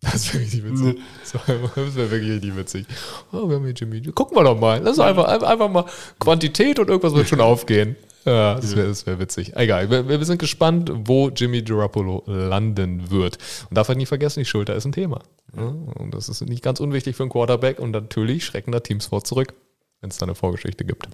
[0.00, 1.00] Das wäre richtig witzig.
[1.22, 2.86] Das wäre wirklich richtig witzig.
[3.32, 4.00] Oh, wir haben hier Jimmy.
[4.12, 4.80] Gucken wir doch mal.
[4.82, 5.84] Lass uns einfach, einfach, mal
[6.18, 7.96] Quantität und irgendwas wird schon aufgehen.
[8.24, 9.56] Ja, das wäre wär witzig.
[9.56, 13.38] Egal, wir, wir sind gespannt, wo Jimmy Garoppolo landen wird.
[13.70, 15.20] Und darf halt nicht vergessen, die Schulter ist ein Thema.
[15.52, 19.22] Und das ist nicht ganz unwichtig für einen Quarterback und natürlich schrecken da Teams vor
[19.22, 19.54] zurück,
[20.00, 21.08] wenn es da eine Vorgeschichte gibt.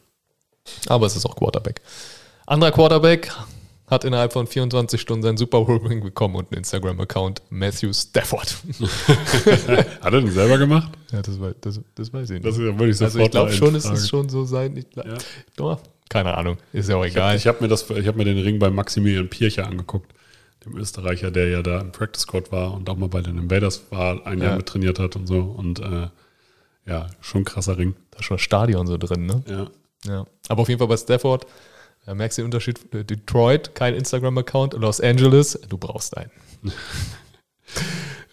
[0.88, 1.82] Aber es ist auch Quarterback.
[2.46, 3.30] Anderer Quarterback
[3.86, 8.56] hat innerhalb von 24 Stunden seinen Super Bowl Ring bekommen und einen Instagram-Account Matthew Stafford.
[10.00, 10.92] Hat er den selber gemacht?
[11.10, 12.46] Ja, das, weiß- das, das weiß ich nicht.
[12.46, 14.76] Das würde ich sofort also ich glaube schon, es ist schon so sein.
[14.76, 15.14] Ich, Ja.
[15.56, 17.38] Doch, keine Ahnung, ist ja auch Ich egal.
[17.38, 20.12] habe hab mir, das- ich hab mir den Ring bei Maximilian Pircher angeguckt,
[20.64, 23.82] dem Österreicher, der ja da im Practice Squad war und auch mal bei den Invaders
[23.90, 24.56] war, ein Jahr Ja.
[24.56, 25.38] mit trainiert hat und so.
[25.40, 26.08] Und äh,
[26.86, 27.94] ja, schon ein krasser Ring.
[28.10, 29.42] da ist schon Stadion so drin, ne?
[29.46, 29.66] Ja.
[30.04, 30.26] Ja.
[30.48, 31.46] Aber auf jeden Fall bei Stafford,
[32.04, 32.80] da merkst du den Unterschied.
[32.92, 36.30] Detroit, kein Instagram-Account, Los Angeles, du brauchst einen.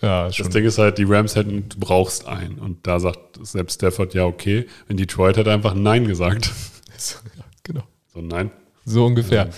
[0.01, 0.49] ja, Das schon.
[0.49, 2.57] Ding ist halt, die Rams hätten, du brauchst einen.
[2.59, 4.65] Und da sagt selbst Stafford, ja, okay.
[4.88, 6.51] In Detroit er einfach Nein gesagt.
[7.38, 7.84] ja, genau.
[8.13, 8.51] So, nein.
[8.86, 9.49] So ungefähr.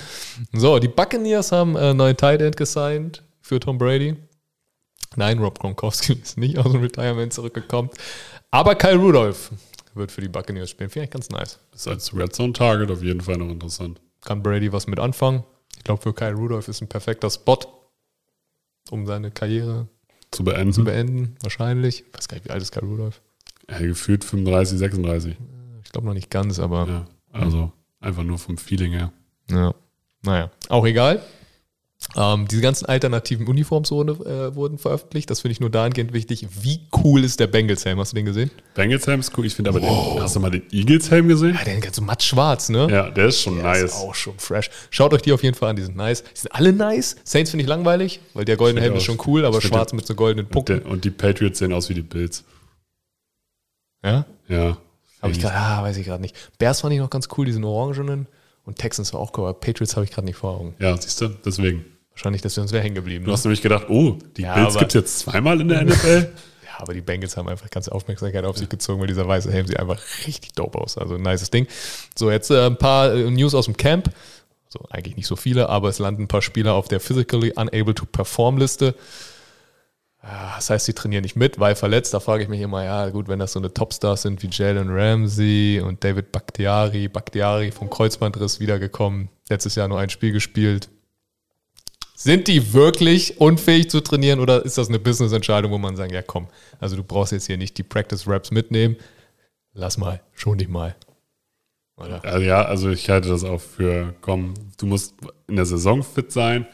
[0.51, 4.17] So, die Buccaneers haben äh, neuen Tight End gesigned für Tom Brady.
[5.15, 7.89] Nein, Rob Gronkowski ist nicht aus dem Retirement zurückgekommen.
[8.49, 9.51] Aber Kyle Rudolph
[9.93, 10.89] wird für die Buccaneers spielen.
[10.89, 11.59] Finde ich ganz nice.
[11.73, 14.01] Ist als Red Zone Target auf jeden Fall noch interessant.
[14.21, 15.43] Kann Brady was mit anfangen.
[15.77, 17.57] Ich glaube, für Kyle Rudolph ist ein perfekter Spot,
[18.89, 19.87] um seine Karriere
[20.31, 20.83] Zu zu beenden.
[20.83, 21.35] beenden.
[21.41, 22.05] Wahrscheinlich.
[22.07, 23.21] Ich weiß gar nicht, wie alt ist Kyle Rudolph?
[23.69, 25.35] Ja, gefühlt 35, 36.
[25.83, 27.05] Ich glaube noch nicht ganz, aber Ja.
[27.31, 29.11] Also einfach nur vom Feeling her.
[29.49, 29.73] Ja.
[30.23, 31.21] Naja, auch egal.
[32.15, 35.29] Ähm, diese ganzen alternativen Uniforms wurden, äh, wurden veröffentlicht.
[35.29, 36.45] Das finde ich nur dahingehend wichtig.
[36.61, 37.99] Wie cool ist der Bengals-Helm?
[37.99, 38.51] Hast du den gesehen?
[38.73, 39.45] Bengals Helm ist cool.
[39.45, 39.89] Ich finde aber, den,
[40.21, 41.55] hast du mal den Eagles Helm gesehen?
[41.55, 42.87] Ja, der ist so matt schwarz, ne?
[42.91, 43.83] Ja, der ist schon Der nice.
[43.83, 44.69] ist auch schon fresh.
[44.89, 46.23] Schaut euch die auf jeden Fall an, die sind nice.
[46.23, 47.15] Die sind alle nice.
[47.23, 50.13] Saints finde ich langweilig, weil der goldene Helm ist schon cool, aber schwarz mit so
[50.13, 50.81] goldenen Punkten.
[50.81, 52.43] der, und die Patriots sehen aus wie die Bills.
[54.03, 54.25] Ja?
[54.49, 54.77] Ja.
[55.21, 56.35] Habe ich gerade, ah, weiß ich gerade nicht.
[56.57, 58.27] Bears fand ich noch ganz cool, diesen orangenen.
[58.63, 60.75] Und Texans war auch cool, aber Patriots habe ich gerade nicht vor Augen.
[60.79, 61.29] Ja, siehst du?
[61.29, 61.85] Deswegen.
[62.21, 63.25] Wahrscheinlich, dass wir uns wäre hängen geblieben.
[63.25, 63.33] Du Ne?
[63.33, 66.31] hast nämlich gedacht, oh, die Ja, Bills gibt es jetzt zweimal in der NFL?
[66.63, 69.65] Ja, aber die Bengals haben einfach ganz Aufmerksamkeit auf sich gezogen, weil dieser weiße Helm
[69.67, 70.97] sieht einfach richtig dope aus.
[70.97, 71.67] Also ein nices Ding.
[72.17, 74.09] So, jetzt äh, ein paar äh, News aus dem Camp.
[74.69, 77.93] So, eigentlich nicht so viele, aber es landen ein paar Spieler auf der Physically Unable
[77.95, 78.95] to Perform Liste.
[80.21, 82.13] Ah, Das heißt, sie trainieren nicht mit, weil verletzt.
[82.13, 84.89] Da frage ich mich immer, ja, gut, wenn das so eine Topstars sind wie Jalen
[84.91, 87.07] Ramsey und David Bakhtiari.
[87.09, 89.27] Bakhtiari vom Kreuzbandriss wiedergekommen.
[89.49, 90.89] Letztes Jahr nur ein Spiel gespielt.
[92.23, 96.21] Sind die wirklich unfähig zu trainieren oder ist das eine Business-Entscheidung, wo man sagt, ja
[96.21, 96.47] komm,
[96.79, 98.95] also du brauchst jetzt hier nicht die Practice-Raps mitnehmen,
[99.73, 100.95] lass mal, schon dich mal.
[101.97, 102.23] Oder?
[102.23, 105.15] Also ja, also ich halte das auch für, komm, du musst
[105.47, 106.67] in der Saison fit sein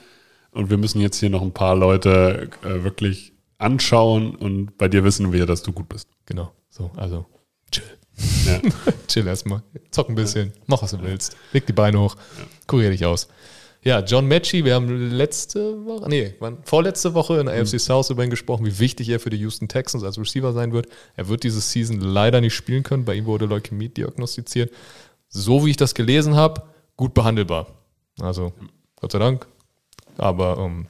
[0.52, 5.06] und wir müssen jetzt hier noch ein paar Leute äh, wirklich anschauen und bei dir
[5.06, 6.10] wissen wir, dass du gut bist.
[6.26, 7.26] Genau, so, also
[7.72, 7.86] chill.
[8.46, 8.60] Ja.
[9.08, 12.18] chill erstmal, zock ein bisschen, mach was du willst, leg die Beine hoch,
[12.68, 13.30] kurier dich aus.
[13.88, 16.34] Ja, John Matchy, wir haben letzte Woche, nee,
[16.66, 19.70] vorletzte Woche in der AFC South über ihn gesprochen, wie wichtig er für die Houston
[19.70, 20.90] Texans als Receiver sein wird.
[21.16, 24.74] Er wird diese Season leider nicht spielen können, bei ihm wurde Leukämie diagnostiziert.
[25.30, 26.64] So wie ich das gelesen habe,
[26.98, 27.68] gut behandelbar.
[28.20, 28.52] Also,
[29.00, 29.48] Gott sei Dank.
[30.18, 30.88] Aber ähm,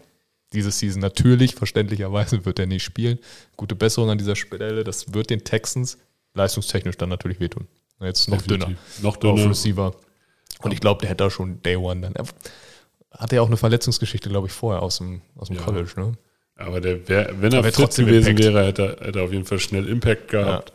[0.52, 3.20] diese Season natürlich, verständlicherweise, wird er nicht spielen.
[3.58, 4.84] Gute Besserung an dieser Stelle.
[4.84, 6.00] Das wird den Texans
[6.34, 7.68] leistungstechnisch dann natürlich wehtun.
[8.02, 8.66] Jetzt noch dünner.
[8.66, 9.04] Definitiv.
[9.04, 9.50] Noch Auf dünner.
[9.52, 9.94] Receiver.
[10.64, 12.16] Und ich glaube, der hätte da schon Day One dann.
[13.18, 15.64] Er hatte ja auch eine Verletzungsgeschichte, glaube ich, vorher aus dem, aus dem Ja.
[15.64, 15.90] College.
[15.98, 16.14] Ne?
[16.56, 18.54] Aber der wär, wenn er fit trotzdem gewesen Impact.
[18.54, 20.72] wäre, hätte, er- hätte er auf jeden Fall schnell Impact gehabt.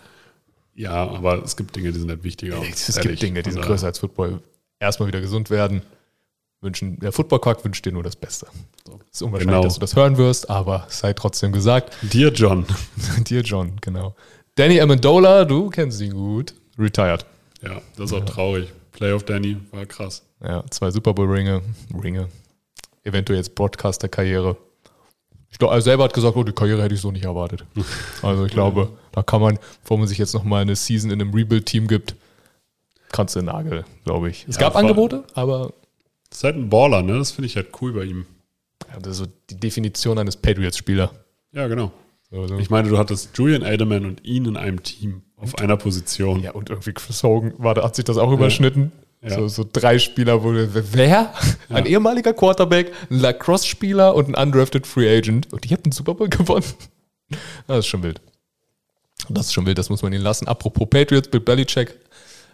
[0.75, 2.57] Ja, aber es gibt Dinge, die sind halt wichtiger.
[2.63, 3.11] Es ehrlich.
[3.11, 4.41] gibt Dinge, die sind größer als Football.
[4.81, 5.83] Erstmal wieder gesund werden.
[6.61, 8.47] wünschen, der Football Quark wünscht dir nur das Beste.
[8.87, 9.01] So.
[9.11, 9.65] Es ist unwahrscheinlich, Genau.
[9.65, 11.97] dass du das hören wirst, aber es sei trotzdem gesagt.
[12.03, 12.65] Dir, John.
[13.27, 14.15] dir, John, genau.
[14.55, 16.55] Danny Amendola, du kennst ihn gut.
[16.79, 17.27] Retired.
[17.63, 18.69] Ja, das ist auch traurig.
[19.03, 20.23] Playoff Danny war krass.
[20.41, 21.61] Ja, zwei Super Bowl-Ringe.
[22.01, 22.29] Ringe.
[23.03, 24.57] Eventuell jetzt Broadcaster-Karriere.
[25.51, 27.65] Ich glaube, er selber hat gesagt, oh, die Karriere hätte ich so nicht erwartet.
[28.23, 31.35] Also ich glaube, da kann man, bevor man sich jetzt nochmal eine Season in einem
[31.35, 32.15] Rebuild-Team gibt,
[33.11, 34.47] kannst du den Nagel, glaube ich.
[34.49, 34.77] Es Ja, gab.
[34.77, 35.73] Angebote, aber
[36.31, 37.19] Das ist halt ein Baller, ne?
[37.19, 38.25] Das finde ich halt cool bei ihm.
[38.89, 41.11] ja, das ist so die Definition eines Patriots-Spieler.
[41.51, 41.91] Ja, genau.
[42.31, 42.57] So, so.
[42.61, 46.41] Ich meine, du hattest Julian Edelman und ihn in einem Team auf einer Position.
[46.41, 48.93] Ja, und irgendwie Chris Hogan, war, hat sich das auch überschnitten.
[49.23, 49.37] Ja.
[49.37, 51.33] So, so drei Spieler, wo du, wer?
[51.69, 55.53] Ein ehemaliger Quarterback, ein Lacrosse-Spieler und ein undrafted Free Agent.
[55.53, 56.65] Und die haben den Super Bowl gewonnen.
[57.67, 58.21] Das ist schon wild.
[59.29, 60.49] Das ist schon wild, das muss man ihnen lassen.
[60.49, 61.95] Apropos Patriots, Bill Belichick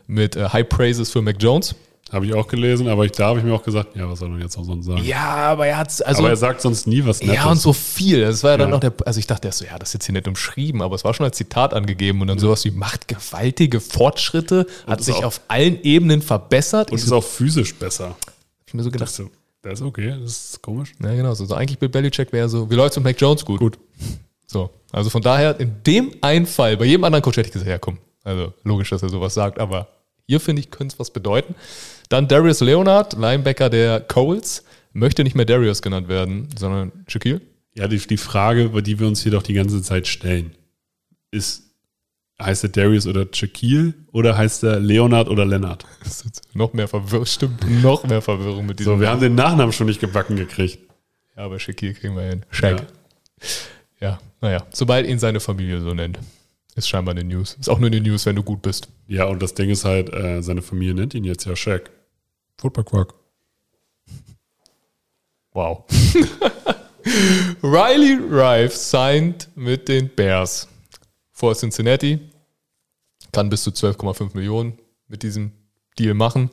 [0.07, 1.75] mit äh, High Praises für Mac Jones.
[2.11, 4.31] Habe ich auch gelesen, aber ich, da habe ich mir auch gesagt, ja, was soll
[4.31, 5.05] man jetzt auch sonst sagen?
[5.05, 7.35] Ja, aber er hat also aber er sagt sonst nie was Nettes.
[7.37, 8.23] Ja, und so viel.
[8.23, 8.75] Das war ja dann Ja.
[8.75, 10.95] noch der, also ich dachte erst so, ja, das ist jetzt hier nicht umschrieben, aber
[10.95, 15.07] es war schon als Zitat angegeben und dann sowas wie macht gewaltige Fortschritte, hat ist
[15.07, 16.91] sich auch- auf allen Ebenen verbessert.
[16.91, 18.17] und ist so, auch physisch besser.
[18.67, 19.31] ich mir so Das gedacht, ist, so,
[19.63, 20.93] das ist okay, das ist komisch.
[21.03, 23.59] ja genau, so, so eigentlich Bill Belichick wäre so, wie läuft's mit Mac Jones gut?
[23.61, 23.79] Gut.
[24.47, 27.69] So, also von daher, in dem einen Fall, bei jedem anderen Coach hätte ich gesagt,
[27.71, 29.89] ja komm, also logisch, dass er sowas sagt, aber
[30.27, 31.55] hier finde ich, könnte es was bedeuten.
[32.09, 37.41] Dann Darius Leonard, Linebacker der Coles, möchte nicht mehr Darius genannt werden, sondern Shaquille.
[37.75, 40.53] Ja, die, die Frage, über die wir uns hier doch die ganze Zeit stellen,
[41.31, 41.63] ist,
[42.41, 45.45] heißt er Darius oder Shaquille oder heißt er Leonard oder
[46.05, 48.95] ist noch mehr Verwirrung, stimmt, noch mehr Verwirrung mit diesem.
[48.95, 50.79] So, wir haben den Nachnamen schon nicht gebacken gekriegt.
[51.37, 52.45] ja, aber Shaquille kriegen wir hin.
[52.51, 52.87] Shaq.
[54.01, 54.19] Ja.
[54.41, 56.19] naja, sobald ihn seine Familie so nennt,
[56.75, 57.57] ist scheinbar eine News.
[57.61, 58.89] Ist auch nur eine News, wenn du gut bist.
[59.09, 61.91] Ja, und das Ding ist halt, äh, seine Familie nennt ihn jetzt ja Shaq.
[62.59, 63.15] Football Quark.
[65.53, 65.85] Wow.
[67.63, 70.69] Riley Rife signed mit den Bears
[71.33, 72.19] vor Cincinnati.
[73.33, 75.53] Kann bis zu 12,5 Millionen mit diesem
[75.99, 76.51] Deal machen.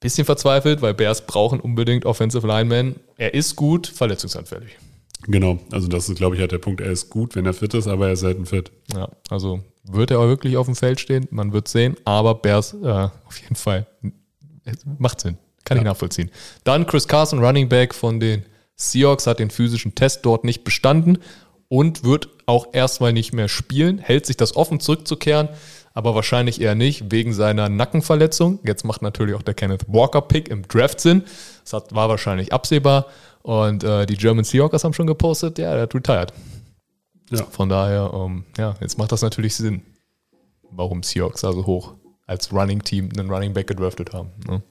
[0.00, 2.98] Bisschen verzweifelt, weil Bears brauchen unbedingt Offensive Linemen.
[3.16, 4.78] Er ist gut, verletzungsanfällig.
[5.26, 6.80] Genau, also das ist, glaube ich, halt der Punkt.
[6.80, 8.72] Er ist gut, wenn er fit ist, aber er ist selten fit.
[8.94, 11.26] Ja, also wird er auch wirklich auf dem Feld stehen?
[11.30, 13.86] Man wird sehen, aber Bears äh, auf jeden Fall
[14.64, 15.38] es macht Sinn.
[15.64, 16.30] Kann ich nachvollziehen.
[16.64, 18.44] Dann Chris Carson, Running Back von den
[18.76, 21.18] Seahawks, hat den physischen Test dort nicht bestanden
[21.68, 23.98] und wird auch erstmal nicht mehr spielen.
[23.98, 25.48] Hält sich das offen, zurückzukehren,
[25.92, 28.58] aber wahrscheinlich eher nicht, wegen seiner Nackenverletzung.
[28.64, 31.24] Jetzt macht natürlich auch der Kenneth Walker-Pick im Draft Sinn.
[31.70, 33.06] Das war wahrscheinlich absehbar.
[33.42, 36.32] Und äh, die German Seahawkers haben schon gepostet, ja, der hat retired.
[37.30, 37.44] Ja.
[37.44, 39.82] Von daher, ähm, ja, jetzt macht das natürlich Sinn,
[40.70, 41.94] warum Seahawks also hoch
[42.26, 44.30] als Running Team einen Running Back gedraftet haben.
[44.46, 44.62] Ne?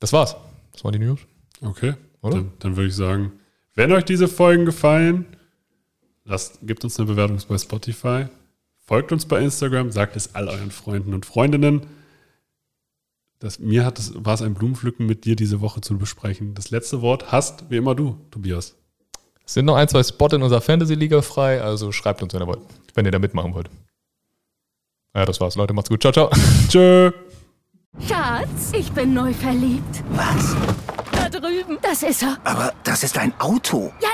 [0.00, 0.36] Das war's.
[0.72, 1.20] Das waren die News.
[1.60, 2.36] Okay, Oder?
[2.36, 3.32] Dann, dann würde ich sagen,
[3.74, 5.26] wenn euch diese Folgen gefallen,
[6.24, 8.26] lasst, gebt uns eine Bewertung bei Spotify,
[8.78, 11.86] folgt uns bei Instagram, sagt es all euren Freunden und Freundinnen.
[13.40, 16.54] Das, mir hat es, war es ein Blumenpflücken mit dir diese Woche zu besprechen.
[16.54, 18.74] Das letzte Wort hast wie immer du, Tobias.
[19.46, 22.46] Es sind noch ein, zwei Spots in unserer Fantasy-Liga frei, also schreibt uns, wenn ihr
[22.46, 22.60] wollt,
[22.94, 23.70] wenn ihr da mitmachen wollt.
[25.14, 25.72] Ja, das war's, Leute.
[25.72, 26.02] Macht's gut.
[26.02, 26.30] Ciao, ciao.
[26.68, 27.10] Tschö.
[28.06, 30.04] Schatz, ich bin neu verliebt.
[30.10, 30.54] Was?
[31.12, 31.78] Da drüben.
[31.82, 32.38] Das ist er.
[32.44, 33.92] Aber das ist ein Auto.
[34.00, 34.10] Ja,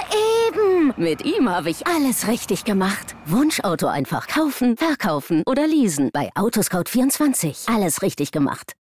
[0.48, 0.94] eben.
[0.96, 3.16] Mit ihm habe ich alles richtig gemacht.
[3.26, 6.10] Wunschauto einfach kaufen, verkaufen oder leasen.
[6.12, 7.74] Bei Autoscout24.
[7.74, 8.72] Alles richtig gemacht.